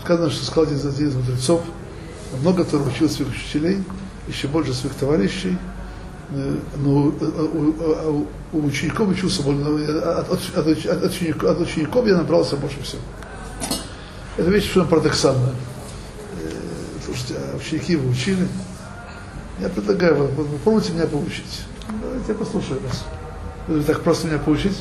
сказано, 0.00 0.30
что 0.30 0.44
сказал 0.44 0.64
один 0.64 0.78
из 0.78 1.14
мудрецов, 1.14 1.62
много 2.40 2.64
кто 2.64 2.78
учил 2.82 3.08
своих 3.08 3.30
учителей, 3.30 3.82
еще 4.28 4.48
больше 4.48 4.74
своих 4.74 4.94
товарищей, 4.96 5.56
э, 6.30 6.56
но 6.76 7.12
э, 7.20 8.06
у, 8.10 8.26
у 8.52 8.64
учеников 8.66 9.08
учился 9.08 9.42
от, 9.42 10.30
от, 10.30 10.56
от, 10.56 10.66
от, 10.66 11.04
учеников, 11.04 11.50
от 11.50 11.60
учеников 11.60 12.06
я 12.06 12.16
набрался 12.16 12.56
больше 12.56 12.82
всего. 12.82 13.02
Это 14.36 14.50
вещь 14.50 14.62
совершенно 14.64 14.86
парадоксальная. 14.86 15.54
Э, 16.42 16.50
слушайте, 17.04 17.34
а 17.36 17.56
ученики 17.56 17.92
его 17.92 18.08
учили. 18.08 18.46
Я 19.60 19.68
предлагаю 19.68 20.16
вам, 20.16 20.26
вы 20.34 20.58
помните 20.58 20.92
меня 20.92 21.06
поучить? 21.06 21.64
Давайте 22.02 22.32
я 22.32 22.34
послушаю 22.34 22.80
вас. 22.80 23.04
Вы 23.68 23.82
так 23.82 24.02
просто 24.02 24.26
меня 24.26 24.38
поучить? 24.38 24.78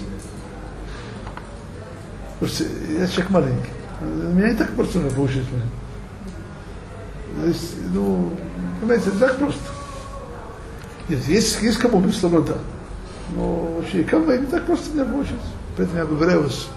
Слушайте, 2.39 2.67
я 2.99 3.07
человек 3.07 3.29
маленький. 3.29 3.84
Меня 4.01 4.49
и 4.49 4.55
так 4.55 4.71
просто 4.71 4.99
меня. 4.99 5.09
То 7.41 7.47
есть, 7.47 7.75
ну, 7.93 8.31
понимаете, 8.79 9.11
так 9.11 9.37
просто. 9.37 9.61
Нет, 11.09 11.25
есть, 11.27 11.61
есть 11.61 11.77
кому 11.77 11.99
безусловно, 11.99 12.41
да. 12.41 12.57
Но 13.35 13.75
вообще, 13.77 14.03
кому 14.03 14.31
не 14.31 14.45
так 14.45 14.65
просто 14.65 14.93
меня 14.93 15.05
получить. 15.05 15.35
Поэтому 15.77 15.99
я 15.99 16.05
говорю 16.05 16.43
вас, 16.43 16.67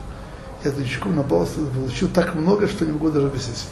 я 0.64 0.72
новичком 0.72 1.16
набрался, 1.16 1.60
получил 1.74 2.08
так 2.08 2.34
много, 2.34 2.66
что 2.66 2.84
не 2.84 2.92
могу 2.92 3.10
даже 3.10 3.28
объяснить. 3.28 3.66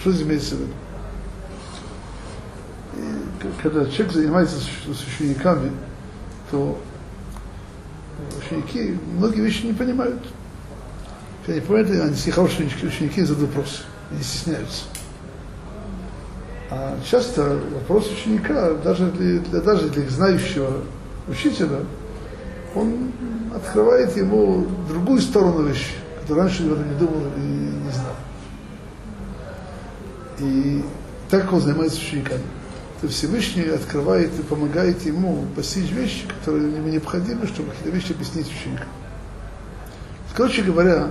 Что 0.00 0.12
здесь 0.12 0.26
имеется 0.26 0.56
в 0.56 0.60
виду? 0.60 0.72
И, 2.96 3.62
когда 3.62 3.86
человек 3.86 4.12
занимается 4.12 4.56
с, 4.56 4.64
с 4.64 5.06
учениками, 5.06 5.70
то 6.50 6.78
ученики 8.38 8.98
многие 9.16 9.40
вещи 9.40 9.66
не 9.66 9.72
понимают. 9.72 10.22
Когда 11.44 11.60
не 11.60 11.66
понимают, 11.66 11.90
они 11.90 12.30
хорошие 12.30 12.68
ученики, 12.68 13.22
задают 13.22 13.50
вопросы, 13.50 13.82
они 14.10 14.22
стесняются. 14.22 14.84
А 16.70 16.96
часто 17.04 17.58
вопрос 17.74 18.10
ученика, 18.10 18.74
даже 18.74 19.10
для, 19.10 19.40
для, 19.40 19.60
даже 19.60 19.90
для 19.90 20.08
знающего 20.08 20.82
учителя, 21.28 21.80
он 22.74 23.12
открывает 23.54 24.16
ему 24.16 24.66
другую 24.88 25.20
сторону 25.20 25.66
вещи, 25.66 25.92
которую 26.20 26.46
раньше 26.46 26.62
он 26.62 26.88
не 26.88 26.94
думал 26.94 27.26
и 27.36 27.40
не 27.40 27.90
знал. 27.90 28.14
И 30.38 30.84
так 31.28 31.52
он 31.52 31.60
занимается 31.60 31.98
учениками. 31.98 32.42
То 33.00 33.08
Всевышний 33.08 33.64
открывает 33.64 34.30
и 34.38 34.42
помогает 34.42 35.02
ему 35.04 35.44
постичь 35.56 35.90
вещи, 35.90 36.24
которые 36.28 36.72
ему 36.72 36.88
необходимы, 36.88 37.48
чтобы 37.48 37.70
какие-то 37.70 37.96
вещи 37.96 38.12
объяснить 38.12 38.46
ученикам. 38.46 38.86
Короче 40.34 40.62
говоря, 40.62 41.08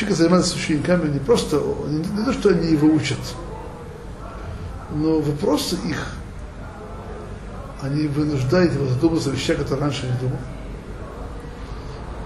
человек 0.00 0.16
занимается 0.16 0.50
с 0.52 0.56
учениками 0.56 1.08
не 1.08 1.18
просто, 1.18 1.60
не, 1.86 2.24
то, 2.24 2.32
что 2.32 2.48
они 2.48 2.68
его 2.68 2.88
учат, 2.88 3.18
но 4.94 5.20
вопросы 5.20 5.76
их, 5.86 6.14
они 7.82 8.06
вынуждают 8.06 8.72
его 8.72 8.86
задуматься 8.86 9.30
о 9.30 9.54
которые 9.54 9.84
раньше 9.84 10.06
не 10.06 10.18
думал. 10.18 10.38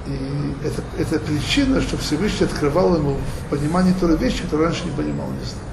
И 0.06 0.66
это, 0.66 0.82
это 0.98 1.18
причина, 1.18 1.80
что 1.80 1.96
Всевышний 1.96 2.46
открывал 2.46 2.96
ему 2.96 3.16
в 3.16 3.50
понимании 3.50 3.94
той 3.98 4.16
вещи, 4.16 4.42
которые 4.42 4.68
раньше 4.68 4.84
не 4.84 4.92
понимал, 4.92 5.26
не 5.30 5.44
знал. 5.44 5.64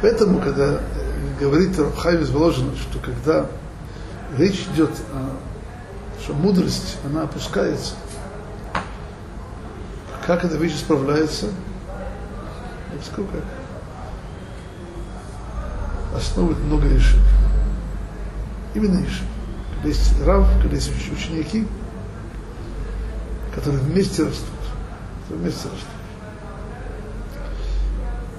Поэтому, 0.00 0.40
когда 0.40 0.80
говорит 1.40 1.78
Рабхайм 1.78 2.22
из 2.22 2.30
что 2.30 2.98
когда 3.00 3.46
речь 4.38 4.66
идет 4.74 4.90
о 5.12 5.36
что 6.22 6.34
мудрость, 6.34 6.96
она 7.04 7.22
опускается, 7.22 7.94
как 10.26 10.44
эта 10.44 10.56
вещь 10.56 10.76
справляется, 10.76 11.46
я 11.46 13.02
сказал, 13.02 13.30
как 13.30 13.44
основывает 16.16 16.58
много 16.64 16.88
решений. 16.88 17.22
Именно 18.74 18.98
решений. 19.04 19.28
Когда 19.74 19.88
есть 19.88 20.22
рав, 20.24 20.48
когда 20.60 20.74
есть 20.74 20.90
ученики, 21.12 21.66
которые 23.54 23.82
вместе 23.82 24.24
растут. 24.24 24.48
Которые 25.22 25.42
вместе 25.42 25.68
растут. 25.68 25.88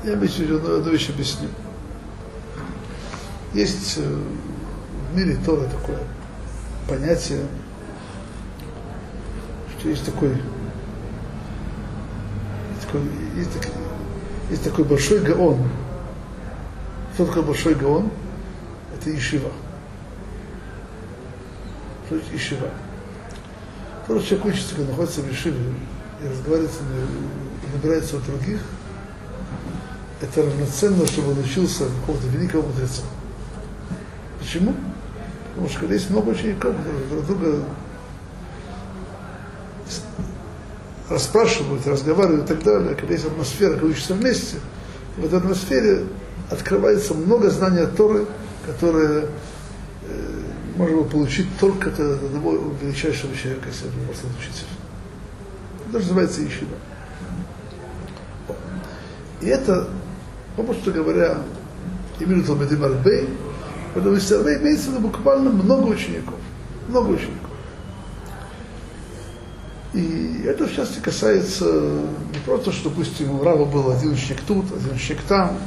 Я 0.03 0.15
в 0.45 0.49
виду 0.49 0.75
одну 0.77 0.91
вещь 0.91 1.09
объясню. 1.09 1.49
Есть 3.53 3.97
э, 3.97 4.21
в 5.11 5.17
мире 5.17 5.38
Тора 5.45 5.63
такое 5.63 5.99
понятие, 6.88 7.41
что 9.79 9.89
есть 9.89 10.05
такой, 10.05 10.35
такой, 12.88 13.01
есть 13.35 13.53
такой, 13.53 13.71
есть 14.49 14.63
такой 14.63 14.85
большой 14.85 15.19
гаон, 15.19 15.59
что 17.17 17.25
такое 17.25 17.41
большой 17.41 17.73
гаон? 17.73 18.11
Это 18.95 19.15
Ишива. 19.15 19.51
Что 22.05 22.17
это 22.17 22.35
Ишива? 22.35 22.69
Тот 24.05 24.23
человек 24.23 24.45
учится, 24.45 24.75
когда 24.75 24.91
находится 24.91 25.21
в 25.21 25.31
Ишиве 25.31 25.59
и 26.23 26.27
разговаривает, 26.27 26.71
и 26.71 27.75
набирается 27.75 28.17
у 28.17 28.19
других, 28.19 28.61
это 30.21 30.43
равноценно, 30.43 31.07
чтобы 31.07 31.31
он 31.31 31.39
учился 31.39 31.85
какого-то 32.01 32.27
великого 32.27 32.67
мудреца. 32.67 33.01
Почему? 34.39 34.75
Потому 35.49 35.69
что 35.69 35.79
когда 35.79 35.95
есть 35.95 36.11
много 36.11 36.29
учеников, 36.29 36.75
друг 37.09 37.25
друга 37.25 37.63
расспрашивают, 41.09 41.87
разговаривают 41.87 42.45
и 42.45 42.47
так 42.53 42.63
далее, 42.63 42.95
когда 42.95 43.13
есть 43.13 43.25
атмосфера, 43.25 43.71
когда 43.71 43.87
учатся 43.87 44.13
вместе, 44.13 44.57
в 45.17 45.25
этой 45.25 45.39
атмосфере 45.39 46.03
открывается 46.49 47.13
много 47.13 47.49
знаний 47.49 47.79
от 47.79 47.95
Торы, 47.95 48.25
которые 48.65 49.25
э, 50.03 50.41
можно 50.75 51.03
получить 51.03 51.47
только 51.59 51.89
от 51.89 51.99
одного 51.99 52.73
величайшего 52.81 53.35
человека, 53.35 53.67
если 53.67 53.87
это 53.87 53.97
можно 53.97 54.29
учитель. 54.37 54.67
Это 55.87 55.97
называется 55.99 56.45
Ишива. 56.45 56.75
И 59.41 59.47
это, 59.47 59.87
попросту 60.55 60.91
говоря, 60.91 61.37
именно 62.19 62.43
Талмедим 62.43 62.83
Арбей, 62.83 63.29
потому 63.93 64.17
что 64.17 64.39
Арбей 64.39 64.57
имеется 64.57 64.89
в 64.89 64.93
виду 64.93 65.07
буквально 65.07 65.49
много 65.51 65.87
учеников. 65.87 66.35
Много 66.87 67.09
учеников. 67.11 67.46
И 69.97 70.43
это 70.45 70.67
в 70.67 70.75
частности 70.75 71.03
касается 71.03 71.65
не 71.65 72.39
просто, 72.45 72.71
что, 72.71 72.89
допустим, 72.89 73.31
у 73.31 73.43
Рава 73.43 73.65
был 73.65 73.89
один 73.89 74.11
ученик 74.11 74.41
тут, 74.47 74.65
один 74.71 74.93
ученик 74.93 75.23
там, 75.23 75.57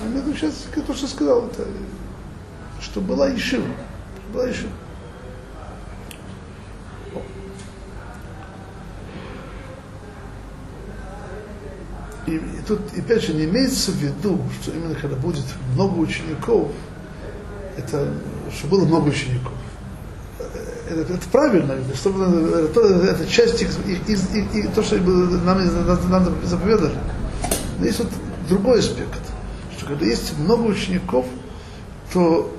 а 0.00 0.08
между 0.08 0.32
сейчас, 0.32 0.68
то, 0.86 0.94
что 0.94 1.08
сказал, 1.08 1.48
это, 1.48 1.66
что 2.80 3.00
была 3.00 3.30
Ешива. 3.30 3.66
Была 4.32 4.46
Ешива. 4.46 4.70
И, 12.28 12.36
и 12.36 12.62
тут, 12.68 12.80
опять 12.96 13.24
же, 13.24 13.34
не 13.34 13.46
имеется 13.46 13.90
в 13.90 13.96
виду, 13.96 14.38
что 14.62 14.70
именно 14.70 14.94
когда 14.94 15.16
будет 15.16 15.46
много 15.74 15.98
учеников, 15.98 16.70
это, 17.76 18.14
что 18.56 18.68
было 18.68 18.84
много 18.84 19.08
учеников. 19.08 19.54
Это, 20.90 21.14
это 21.14 21.28
правильно, 21.30 21.76
что, 21.94 22.10
это, 22.10 22.80
это 22.80 23.26
часть 23.26 23.62
их, 23.62 23.70
их, 23.86 24.08
их, 24.08 24.54
их, 24.54 24.74
то, 24.74 24.82
что 24.82 24.98
нам, 24.98 26.10
нам 26.10 26.34
заповедали. 26.44 26.98
Но 27.78 27.86
есть 27.86 28.00
вот 28.00 28.08
другой 28.48 28.80
аспект 28.80 29.20
когда 29.90 30.06
есть 30.06 30.38
много 30.38 30.62
учеников, 30.66 31.26
то 32.12 32.54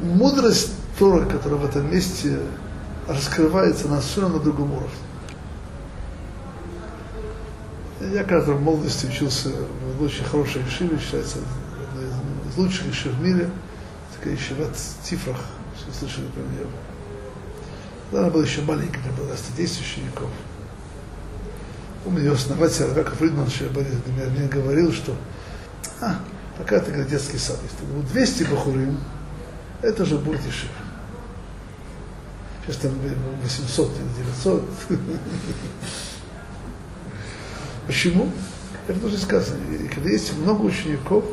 мудрость 0.00 0.72
Торы, 0.98 1.26
которая 1.26 1.60
в 1.60 1.64
этом 1.64 1.90
месте 1.90 2.40
раскрывается 3.06 3.86
на 3.86 4.00
совершенно 4.00 4.40
другом 4.40 4.72
уровне. 4.72 4.90
Я 8.12 8.24
когда 8.24 8.52
в 8.52 8.60
молодости 8.60 9.06
учился 9.06 9.50
в 9.96 10.02
очень 10.02 10.24
хорошей 10.24 10.62
ешиве, 10.62 10.98
считается 10.98 11.38
одной 11.88 12.06
из 12.06 12.58
лучших 12.58 12.88
ешив 12.88 13.14
в 13.14 13.22
мире, 13.22 13.48
такая 14.22 14.34
ешива 14.34 14.66
в 14.72 15.08
Тифрах, 15.08 15.36
все 15.74 15.98
слышали 15.98 16.26
про 16.28 16.40
нее. 16.42 16.66
Она 18.12 18.30
была 18.30 18.44
еще 18.44 18.62
маленькая, 18.62 19.10
было 19.18 19.34
10 19.56 19.80
учеников. 19.80 20.30
Помню, 22.04 22.20
ее 22.20 22.32
основатель 22.32 22.84
Равака 22.84 23.16
Фридман 23.16 23.46
мне, 23.46 24.24
мне 24.26 24.48
говорил, 24.48 24.92
что 24.92 25.16
а, 26.00 26.20
пока 26.56 26.76
это 26.76 26.90
говорит, 26.90 27.10
детский 27.10 27.38
сад. 27.38 27.58
Если 27.64 27.84
будет 27.92 28.12
200 28.12 28.44
бахурим, 28.44 29.00
это 29.82 30.04
же 30.04 30.18
будет 30.18 30.44
ешив. 30.44 30.70
Сейчас 32.64 32.76
там 32.76 32.92
800 33.42 33.90
или 33.90 34.24
900. 34.24 34.70
Почему? 37.88 38.30
Это 38.86 39.00
тоже 39.00 39.18
сказано. 39.18 39.58
И 39.74 39.88
когда 39.88 40.10
есть 40.10 40.36
много 40.36 40.62
учеников, 40.62 41.24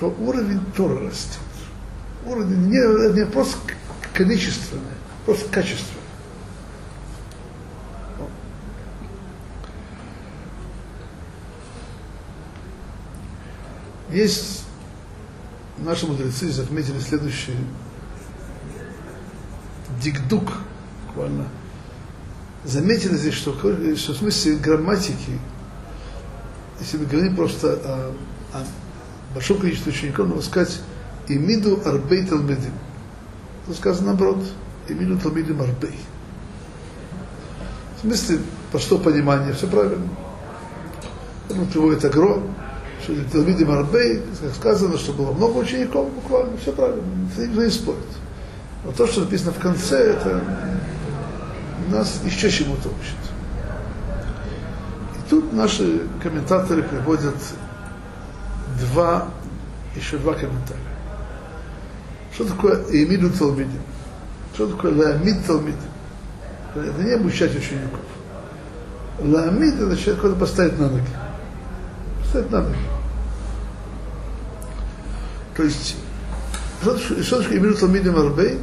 то 0.00 0.06
уровень 0.18 0.60
тоже 0.76 0.98
растет. 0.98 1.38
Уровень 2.26 2.68
не, 2.68 3.14
не 3.14 3.26
просто 3.26 3.58
количественный, 4.12 4.82
просто 5.24 5.48
качественный. 5.48 6.02
Есть 14.12 14.64
наши 15.78 16.06
мудрецы 16.06 16.50
заметили 16.50 17.00
следующий 17.00 17.56
дикдук, 20.00 20.52
буквально. 21.06 21.48
Заметили 22.64 23.16
здесь, 23.16 23.34
что, 23.34 23.54
что 23.54 24.12
в 24.12 24.16
смысле 24.16 24.56
грамматики, 24.56 25.40
если 26.80 26.98
мы 26.98 27.06
говорим 27.06 27.34
просто 27.34 27.72
о, 27.72 28.14
о 28.52 28.64
большом 29.34 29.58
количестве 29.58 29.92
учеников, 29.92 30.28
надо 30.28 30.42
сказать 30.42 30.80
«имиду 31.28 31.80
арбей 31.84 32.26
талмедим». 32.26 32.72
То 33.66 33.74
сказано 33.74 34.08
наоборот 34.08 34.44
«имиду 34.88 35.18
талмедим 35.18 35.60
арбей». 35.60 35.98
В 37.98 38.00
смысле, 38.00 38.40
по 38.72 38.78
что 38.78 38.98
понимание, 38.98 39.52
все 39.52 39.68
правильно. 39.68 40.08
Ну, 41.48 41.66
приводит 41.66 42.04
Агро, 42.04 42.42
что 43.02 43.14
Талмидим 43.30 43.70
Арбей, 43.70 44.22
как 44.40 44.54
сказано, 44.54 44.96
что 44.96 45.12
было 45.12 45.32
много 45.32 45.58
учеников, 45.58 46.10
буквально, 46.12 46.56
все 46.56 46.72
правильно, 46.72 47.02
никто 47.36 47.62
не 47.62 47.70
спорит. 47.70 48.00
Но 48.84 48.92
то, 48.92 49.06
что 49.06 49.20
написано 49.20 49.52
в 49.52 49.58
конце, 49.58 50.12
это 50.12 50.42
нас 51.90 52.20
еще 52.24 52.50
чему-то 52.50 52.88
учит. 52.88 53.16
И 55.16 55.30
тут 55.30 55.52
наши 55.52 56.06
комментаторы 56.22 56.82
приводят 56.82 57.36
два, 58.80 59.28
еще 59.94 60.16
два 60.18 60.34
комментария. 60.34 60.91
Что 62.32 62.44
такое 62.46 62.82
Эмиду 62.90 63.30
Талмидим? 63.30 63.80
Что 64.54 64.66
такое 64.68 64.94
Ламид 64.94 65.44
Талмидим? 65.46 65.78
Это 66.74 67.02
не 67.02 67.12
обучать 67.12 67.54
учеников. 67.54 68.00
Ламид 69.20 69.74
это 69.74 69.96
человек, 69.96 70.22
который 70.22 70.38
поставить 70.38 70.78
на 70.78 70.88
ноги. 70.88 71.06
Поставить 72.20 72.50
на 72.50 72.62
ноги. 72.62 72.76
То 75.54 75.62
есть, 75.64 75.96
что, 76.80 77.42
такое 77.42 77.58
Эмиду 77.58 77.74
Талмидим 77.76 78.16
Арбей? 78.16 78.58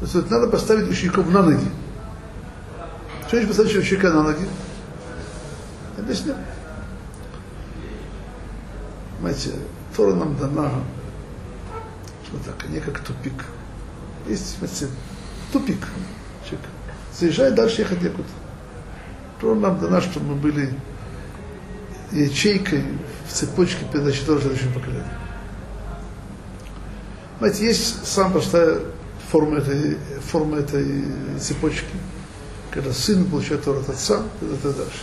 То 0.00 0.06
есть, 0.06 0.30
надо 0.30 0.48
поставить 0.48 0.88
учеников 0.88 1.28
на 1.30 1.42
ноги. 1.42 1.68
Что 3.26 3.36
значит 3.36 3.48
поставить 3.48 3.76
ученика 3.76 4.10
на 4.10 4.22
ноги? 4.22 4.48
Объясню. 5.98 6.34
Понимаете, 9.18 9.50
Тора 9.94 10.14
нам 10.14 10.34
дана, 10.38 10.70
что 12.28 12.38
так, 12.44 12.68
не 12.68 12.80
как 12.80 13.00
тупик. 13.00 13.44
Есть, 14.26 14.56
понимаете, 14.56 14.88
тупик. 15.52 15.86
Человек 16.44 16.66
заезжает, 17.18 17.54
дальше 17.54 17.80
ехать 17.80 18.02
некуда. 18.02 18.28
Тора 19.40 19.54
нам 19.54 19.80
дана, 19.80 20.00
чтобы 20.00 20.26
мы 20.26 20.34
были 20.34 20.74
ячейкой 22.12 22.84
в 23.26 23.32
цепочке 23.32 23.84
передачи 23.92 24.24
Тора 24.24 24.40
следующему 24.40 24.74
поколению. 24.74 25.04
Знаете, 27.38 27.66
есть 27.66 28.06
самая 28.06 28.32
простая 28.32 28.80
форма 29.30 29.58
этой, 29.58 29.96
форма 30.20 30.58
этой 30.58 31.04
цепочки– 31.38 31.86
когда 32.70 32.92
сын 32.92 33.24
получает 33.24 33.64
Тору 33.64 33.80
от 33.80 33.88
отца, 33.88 34.22
это 34.40 34.72
дальше. 34.72 35.02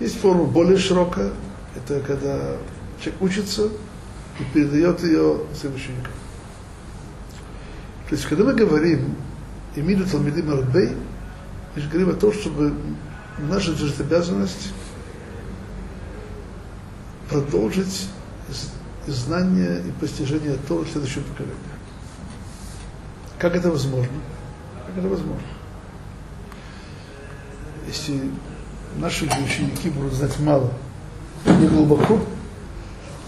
Есть 0.00 0.20
форма 0.20 0.44
более 0.44 0.78
широкая, 0.78 1.32
это 1.76 2.00
когда 2.00 2.56
человек 3.00 3.22
учится 3.22 3.68
и 4.40 4.44
передает 4.52 5.02
ее 5.02 5.40
своим 5.54 5.74
ученикам. 5.74 6.12
То 8.08 8.14
есть, 8.16 8.26
когда 8.26 8.44
мы 8.44 8.54
говорим 8.54 9.14
«Имиду 9.74 10.06
Талмидим 10.06 10.50
Арбей», 10.50 10.90
мы 11.74 11.82
же 11.82 11.88
говорим 11.88 12.10
о 12.10 12.14
том, 12.14 12.32
чтобы 12.32 12.74
наша 13.38 13.72
обязанность 14.00 14.72
продолжить 17.30 18.08
знание 19.06 19.82
и 19.86 19.90
постижение 19.92 20.56
Тора 20.68 20.84
следующего 20.84 21.22
поколения. 21.22 21.56
Как 23.38 23.56
это 23.56 23.70
возможно? 23.70 24.12
Как 24.86 24.98
это 24.98 25.08
возможно? 25.08 25.42
Если 27.88 28.30
наши 28.96 29.24
ученики 29.24 29.90
будут 29.90 30.12
знать 30.12 30.38
мало, 30.40 30.72
не 31.46 31.66
глубоко, 31.66 32.20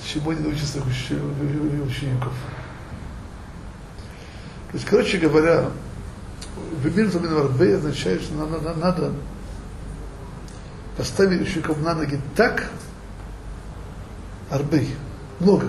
чему 0.04 0.30
они 0.30 0.40
научатся 0.40 0.80
учеников. 0.80 2.32
То 4.70 4.74
есть, 4.74 4.84
короче 4.86 5.18
говоря, 5.18 5.70
Вимир 6.82 7.10
Арбей 7.38 7.76
означает, 7.76 8.22
что 8.22 8.34
нам 8.34 8.52
надо, 8.52 8.74
надо 8.74 9.12
поставить 10.96 11.42
учеников 11.42 11.80
на 11.80 11.94
ноги 11.94 12.20
так, 12.36 12.70
Арбей, 14.50 14.94
много. 15.40 15.68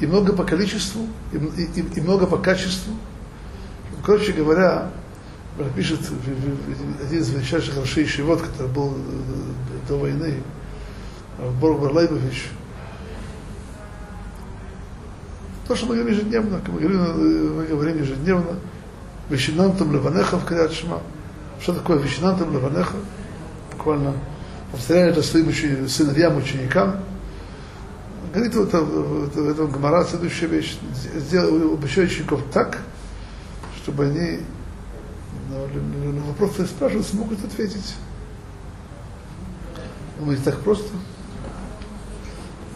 И 0.00 0.06
много 0.06 0.32
по 0.32 0.44
количеству, 0.44 1.06
и, 1.32 1.36
и, 1.36 1.80
и 1.96 2.00
много 2.00 2.26
по 2.26 2.36
качеству, 2.36 2.94
Короче 4.04 4.32
говоря, 4.32 4.90
пишет 5.74 6.00
один 7.00 7.20
из 7.20 7.30
величайших 7.30 7.78
Рашей 7.78 8.06
Шивот, 8.06 8.42
который 8.42 8.70
был 8.70 8.92
э, 8.92 9.88
до 9.88 9.96
войны, 9.96 10.42
Борг 11.58 11.80
Барлайбович, 11.80 12.50
то, 15.66 15.74
что 15.74 15.86
мы 15.86 15.94
говорим 15.96 16.14
ежедневно, 16.14 16.60
мы 16.66 16.80
говорим, 16.80 17.00
э, 17.00 17.14
мы 17.14 17.64
говорим 17.64 17.98
ежедневно, 17.98 18.56
Вещинантом 19.30 19.92
Леванеха 19.92 20.38
в 20.38 20.44
Криат. 20.44 20.72
Что 20.72 21.72
такое 21.72 21.98
Вещинантом 21.98 22.52
Леванеха? 22.52 22.96
Буквально 23.72 24.12
повторяю 24.70 25.10
это 25.10 25.22
своим 25.22 25.50
сыновьям, 25.88 26.36
ученикам. 26.36 27.00
Говорит 28.34 28.54
вот 28.54 28.72
в 28.72 29.50
этом 29.50 29.70
Гамара 29.70 30.04
следующая 30.04 30.46
вещь. 30.46 30.76
Сделай 31.14 31.72
обещай 31.72 32.04
учеников 32.04 32.42
так, 32.52 32.80
чтобы 33.82 34.06
они 34.06 34.40
на, 35.48 36.12
на 36.12 36.26
вопрос, 36.26 36.50
который 36.52 36.66
спрашивают, 36.66 37.06
смогут 37.06 37.44
ответить. 37.44 37.94
Думаете, 40.18 40.42
так 40.44 40.58
просто? 40.60 40.88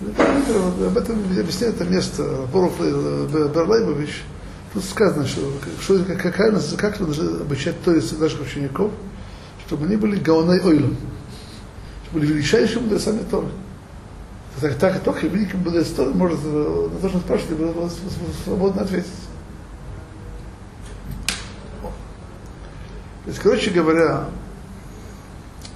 Об 0.00 0.96
этом 0.96 1.24
объясняет 1.24 1.74
это 1.74 1.84
место 1.84 2.46
Боров 2.52 2.78
Берлайбович. 2.78 4.22
Тут 4.72 4.84
сказано, 4.84 5.26
что, 5.26 5.40
что 5.80 6.04
какая, 6.04 6.52
как 6.76 7.00
нужно 7.00 7.40
обучать 7.40 7.82
то 7.82 7.92
есть 7.94 8.18
наших 8.20 8.42
учеников, 8.42 8.92
чтобы 9.66 9.86
они 9.86 9.96
были 9.96 10.20
гаонай 10.20 10.60
ойлом, 10.60 10.96
чтобы 12.04 12.20
были 12.20 12.34
величайшими 12.34 12.82
мудрецами 12.82 13.20
Торы. 13.30 13.48
Так, 14.60 14.74
так 14.76 15.00
только 15.02 15.26
великим 15.26 15.60
мудрец 15.60 15.88
Торы 15.88 16.10
может 16.12 16.44
на 16.44 16.90
то, 17.00 17.08
что 17.08 17.18
спрашивает, 17.18 17.92
свободно 18.44 18.82
ответить. 18.82 19.06
То 23.24 23.30
есть, 23.30 23.38
короче 23.40 23.70
говоря, 23.70 24.26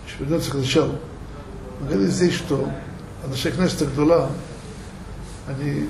еще 0.07 0.17
вернемся 0.21 0.51
к 0.51 0.55
началу. 0.55 0.95
Мы 1.81 1.87
говорили 1.89 2.11
здесь, 2.11 2.35
что 2.35 2.71
Анашек 3.25 3.57
Неста 3.59 3.85
Гдула, 3.87 4.31
они 5.47 5.89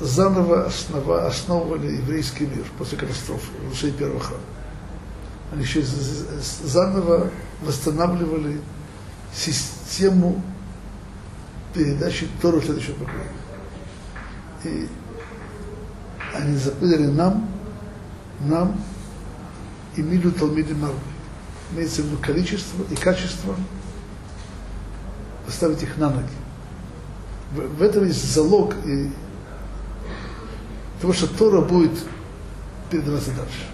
заново 0.00 0.66
основа, 0.66 1.26
основывали 1.26 1.96
еврейский 1.96 2.46
мир 2.46 2.64
после 2.76 2.98
катастрофы, 2.98 3.46
разрушения 3.62 3.94
первого 3.94 4.20
храма. 4.20 4.42
они 5.52 5.62
еще 5.62 5.82
заново 6.62 7.30
восстанавливали 7.62 8.60
систему 9.34 10.42
передачи 11.72 12.28
Тору 12.42 12.60
следующего 12.60 12.94
поколения. 12.94 13.30
И 14.64 14.88
они 16.34 16.56
заповедали 16.56 17.06
нам, 17.06 17.48
нам 18.40 18.80
и 19.96 20.02
милю 20.02 20.32
Талмиды 20.32 20.74
Марвы. 20.74 20.98
Имеется 21.72 22.02
в 22.02 22.06
виду 22.06 22.18
количество 22.18 22.82
и 22.90 22.94
качество, 22.94 23.56
поставить 25.46 25.82
их 25.82 25.96
на 25.96 26.10
ноги. 26.10 26.28
В, 27.52 27.78
в 27.78 27.82
этом 27.82 28.06
есть 28.06 28.32
залог 28.32 28.74
и 28.84 29.10
того, 31.00 31.12
что 31.12 31.26
Тора 31.26 31.60
будет 31.60 31.92
передаваться 32.90 33.30
дальше. 33.32 33.66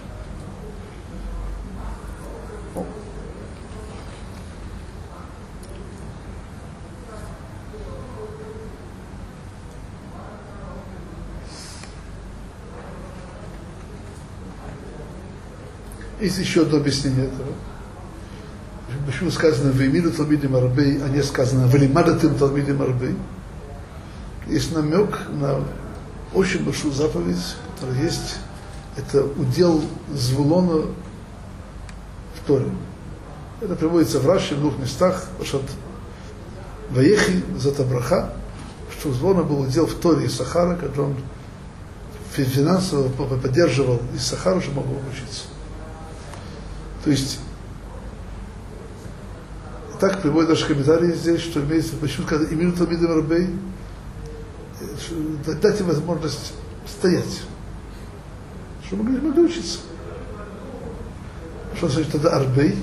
Есть 16.19 16.37
еще 16.37 16.61
одно 16.61 16.77
объяснение 16.77 17.25
этого. 17.25 17.47
Почему 19.05 19.31
сказано 19.31 19.71
«Веймиду 19.71 20.11
Талмидим 20.11 20.55
Арбей», 20.55 21.01
а 21.03 21.09
не 21.09 21.23
сказано 21.23 21.67
«Велимадатым 21.67 22.35
Талмидим 22.35 22.81
Арбей». 22.81 23.15
Есть 24.47 24.73
намек 24.75 25.27
на 25.29 25.59
очень 26.33 26.63
большую 26.63 26.93
заповедь, 26.93 27.55
которая 27.73 28.03
есть. 28.03 28.37
Это 28.97 29.23
удел 29.23 29.81
Звулона 30.13 30.83
в 32.35 32.47
Торе. 32.47 32.69
Это 33.61 33.75
приводится 33.75 34.19
в 34.19 34.27
Раши 34.27 34.55
в 34.55 34.59
двух 34.59 34.77
местах. 34.77 35.25
Пашат 35.39 35.61
Ваехи 36.89 37.43
Затабраха, 37.57 38.33
что 38.91 39.09
у 39.09 39.13
Звона 39.13 39.43
был 39.43 39.61
удел 39.61 39.85
в 39.87 39.93
Торе 39.95 40.25
из 40.25 40.35
Сахара, 40.35 40.75
когда 40.75 41.03
он 41.03 41.15
финансово 42.33 43.09
поддерживал 43.09 44.01
из 44.13 44.25
Сахара, 44.25 44.59
чтобы 44.61 44.81
мог 44.81 44.97
учиться. 45.11 45.43
То 47.03 47.11
есть, 47.11 47.39
так 50.01 50.19
приводит 50.23 50.49
наши 50.49 50.67
комментарии 50.67 51.13
здесь, 51.13 51.41
что 51.41 51.61
имеется, 51.61 51.95
почему 51.95 52.25
когда 52.25 52.51
имеют 52.51 52.75
Талмидим 52.75 53.15
Рабей, 53.15 53.49
дать 55.61 55.79
им 55.79 55.85
возможность 55.85 56.53
стоять, 56.87 57.43
чтобы 58.87 59.03
могли, 59.03 59.21
могли 59.21 59.43
учиться. 59.43 59.77
Что 61.77 61.87
значит 61.87 62.11
тогда 62.11 62.31
Арбей? 62.31 62.75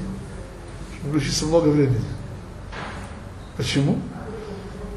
Чтобы 0.92 1.06
могли 1.06 1.20
учиться 1.20 1.46
много 1.46 1.68
времени. 1.70 2.04
Почему? 3.56 3.98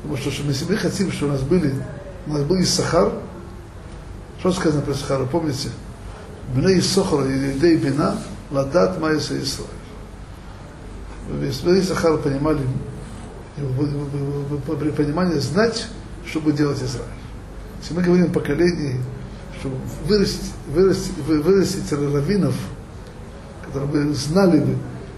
Потому 0.04 0.18
что, 0.18 0.30
что 0.30 0.44
мы 0.44 0.54
себе 0.54 0.76
хотим, 0.76 1.12
что 1.12 1.26
у 1.26 1.30
нас 1.30 1.42
были, 1.42 1.74
у 2.28 2.34
нас 2.34 2.44
был 2.44 2.64
Сахар, 2.64 3.14
что 4.40 4.52
сказано 4.52 4.84
про 4.84 4.94
Сахара, 4.94 5.26
помните? 5.26 5.70
Бней 6.54 6.84
Сохара 6.84 7.26
и 7.26 7.58
Идей 7.58 7.78
Бина, 7.78 8.16
Ладат 8.52 9.00
Майса 9.00 9.42
Исраиль. 9.42 9.81
Весь 11.30 11.88
Сахар 11.88 12.18
понимали, 12.18 12.62
при 13.56 14.90
понимании 14.92 15.40
знать, 15.40 15.88
что 16.26 16.40
будет 16.40 16.56
делать 16.56 16.82
Израиль. 16.82 17.08
Если 17.82 17.94
мы 17.94 18.02
говорим 18.02 18.26
о 18.26 18.34
поколении, 18.34 19.00
чтобы 19.60 19.76
вырастить, 20.08 20.52
вырастить, 20.70 21.18
вырастить 21.18 21.92
раввинов, 21.92 22.56
которые 23.66 24.06
бы 24.08 24.14
знали 24.14 24.60
бы, 24.60 24.78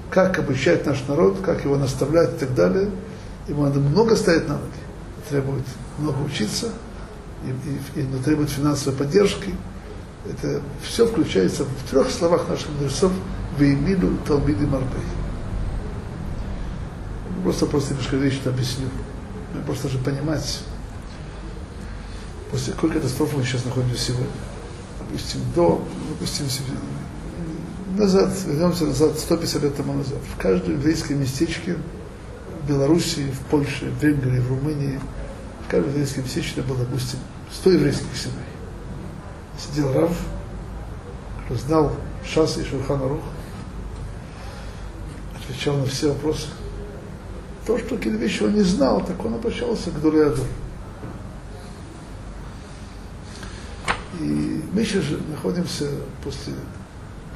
как 0.09 0.37
обучать 0.39 0.85
наш 0.85 1.03
народ, 1.07 1.39
как 1.41 1.65
его 1.65 1.77
наставлять 1.77 2.33
и 2.35 2.37
так 2.39 2.53
далее, 2.53 2.89
ему 3.47 3.63
надо 3.63 3.79
много 3.79 4.15
стоять 4.15 4.47
на 4.47 4.55
ноги, 4.55 4.71
требует 5.29 5.65
много 5.97 6.21
учиться, 6.21 6.69
и, 7.95 7.99
и, 7.99 8.03
и 8.03 8.23
требует 8.23 8.49
финансовой 8.49 8.97
поддержки, 8.97 9.53
это 10.29 10.61
все 10.81 11.05
включается 11.05 11.65
в 11.65 11.89
трех 11.89 12.09
словах 12.09 12.47
наших 12.47 12.69
мудрецов 12.69 13.11
«Веймиду 13.57 14.17
Талмиди 14.25 14.65
Марбей». 14.65 15.22
Просто 17.43 17.65
просто 17.65 17.91
немножко 17.91 18.15
вещи 18.15 18.41
объясню. 18.45 18.87
Просто 19.65 19.89
же 19.89 19.99
понимать, 19.99 20.61
после 22.49 22.73
какой 22.73 22.91
катастрофы 22.91 23.37
мы 23.37 23.43
сейчас 23.43 23.65
находимся 23.65 23.97
сегодня. 23.97 24.27
Допустим, 24.99 25.41
до, 25.55 25.85
допустим, 26.09 26.45
назад, 27.97 28.33
вернемся 28.45 28.85
назад, 28.85 29.19
150 29.19 29.61
лет 29.61 29.75
тому 29.75 29.93
назад. 29.93 30.19
В 30.35 30.41
каждом 30.41 30.73
еврейском 30.73 31.19
местечке 31.19 31.77
в 32.63 32.67
Белоруссии, 32.67 33.29
в 33.29 33.39
Польше, 33.51 33.91
в 33.91 34.03
Венгрии, 34.03 34.39
в 34.39 34.49
Румынии, 34.49 34.99
в 35.67 35.69
каждом 35.69 35.91
еврейском 35.91 36.23
местечке 36.23 36.61
было, 36.61 36.79
допустим, 36.79 37.19
100 37.51 37.71
еврейских 37.71 38.17
семей 38.17 38.53
сидел 39.57 39.93
Рав, 39.93 40.15
который 41.43 41.57
знал 41.57 41.95
Шас 42.25 42.57
и 42.57 42.63
Шурхана 42.63 43.07
Рух, 43.07 43.21
отвечал 45.35 45.77
на 45.77 45.85
все 45.85 46.09
вопросы. 46.09 46.47
То, 47.65 47.77
что 47.77 47.95
какие-то 47.95 48.19
вещи 48.19 48.43
он 48.43 48.53
не 48.53 48.61
знал, 48.61 49.05
так 49.05 49.23
он 49.23 49.35
обращался 49.35 49.89
к 49.89 50.01
Дуреаду. 50.01 50.41
И 54.19 54.61
мы 54.71 54.83
сейчас 54.83 55.05
находимся 55.29 55.89
после 56.23 56.53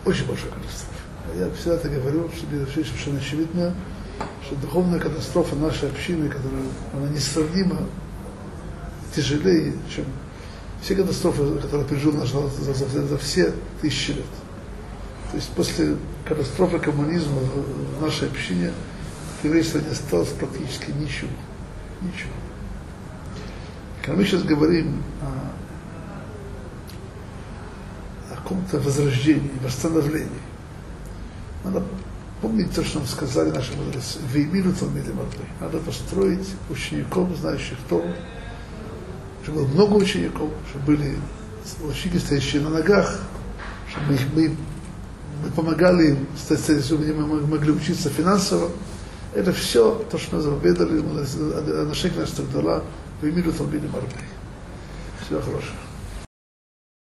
очень 0.06 0.28
большой 0.28 0.50
катастрофы. 0.50 0.98
Я 1.38 1.50
всегда 1.52 1.76
это 1.76 1.90
говорю, 1.90 2.30
что 2.30 2.46
всех 2.72 2.88
совершенно 2.88 3.20
очевидно, 3.20 3.76
что 4.46 4.56
духовная 4.56 5.00
катастрофа 5.00 5.56
нашей 5.56 5.90
общины, 5.90 6.30
которая 6.30 6.64
она 6.94 7.10
несравнимо 7.10 7.82
тяжелее, 9.16 9.74
чем 9.94 10.06
все 10.82 10.96
катастрофы, 10.96 11.58
которые 11.60 11.88
пережил 11.88 12.14
наш 12.14 12.34
народ 12.34 12.52
за, 12.54 12.74
за, 12.74 12.86
за, 12.86 13.08
за 13.08 13.18
все 13.18 13.54
тысячи 13.82 14.12
лет. 14.12 14.26
То 15.32 15.38
есть 15.38 15.50
после 15.50 15.98
катастрофы 16.26 16.80
коммунизма 16.80 17.40
в 17.98 18.02
нашей 18.02 18.30
общине 18.30 18.72
еврейства 19.44 19.80
не 19.80 19.90
осталось 19.90 20.30
практически 20.30 20.92
ничего. 20.92 21.30
Ничего. 22.02 22.32
Когда 24.02 24.20
мы 24.20 24.26
сейчас 24.26 24.44
говорим 24.44 25.04
о, 25.22 25.54
о 28.34 28.36
каком-то 28.38 28.80
возрождении, 28.80 29.52
восстановлении, 29.64 30.30
надо 31.64 31.84
помнить 32.42 32.74
то, 32.74 32.84
что 32.84 33.00
нам 33.00 33.08
сказали 33.08 33.52
наши 33.52 33.76
мудрецы. 33.76 34.20
Веймину 34.32 34.74
Талмиды 34.74 35.12
Надо 35.60 35.80
построить 35.80 36.48
учеников, 36.70 37.36
знающих 37.38 37.78
Тору, 37.90 38.14
чтобы 39.44 39.60
было 39.60 39.68
много 39.68 39.94
учеников, 39.96 40.52
чтобы 40.70 40.86
были 40.86 41.18
ученики, 41.82 42.20
стоящие 42.20 42.62
на 42.62 42.70
ногах, 42.70 43.20
чтобы 43.90 44.14
их, 44.14 44.22
мы, 44.34 44.56
мы 45.44 45.52
помогали 45.52 46.12
им, 46.12 46.28
чтобы 46.38 47.04
они 47.04 47.12
могли 47.12 47.72
учиться 47.72 48.10
финансово. 48.10 48.72
Это 49.34 49.52
все 49.54 50.04
то, 50.10 50.18
что 50.18 50.38
мы 50.38 50.42
заповедали, 50.42 51.00
отношение 51.82 52.20
нашего 52.22 52.48
Тагдала, 52.48 52.84
в 53.22 53.26
миру 53.26 53.52
Талмиды 53.52 53.88
Марбей. 53.88 54.26
Всего 55.26 55.42
хорошего. 55.42 55.87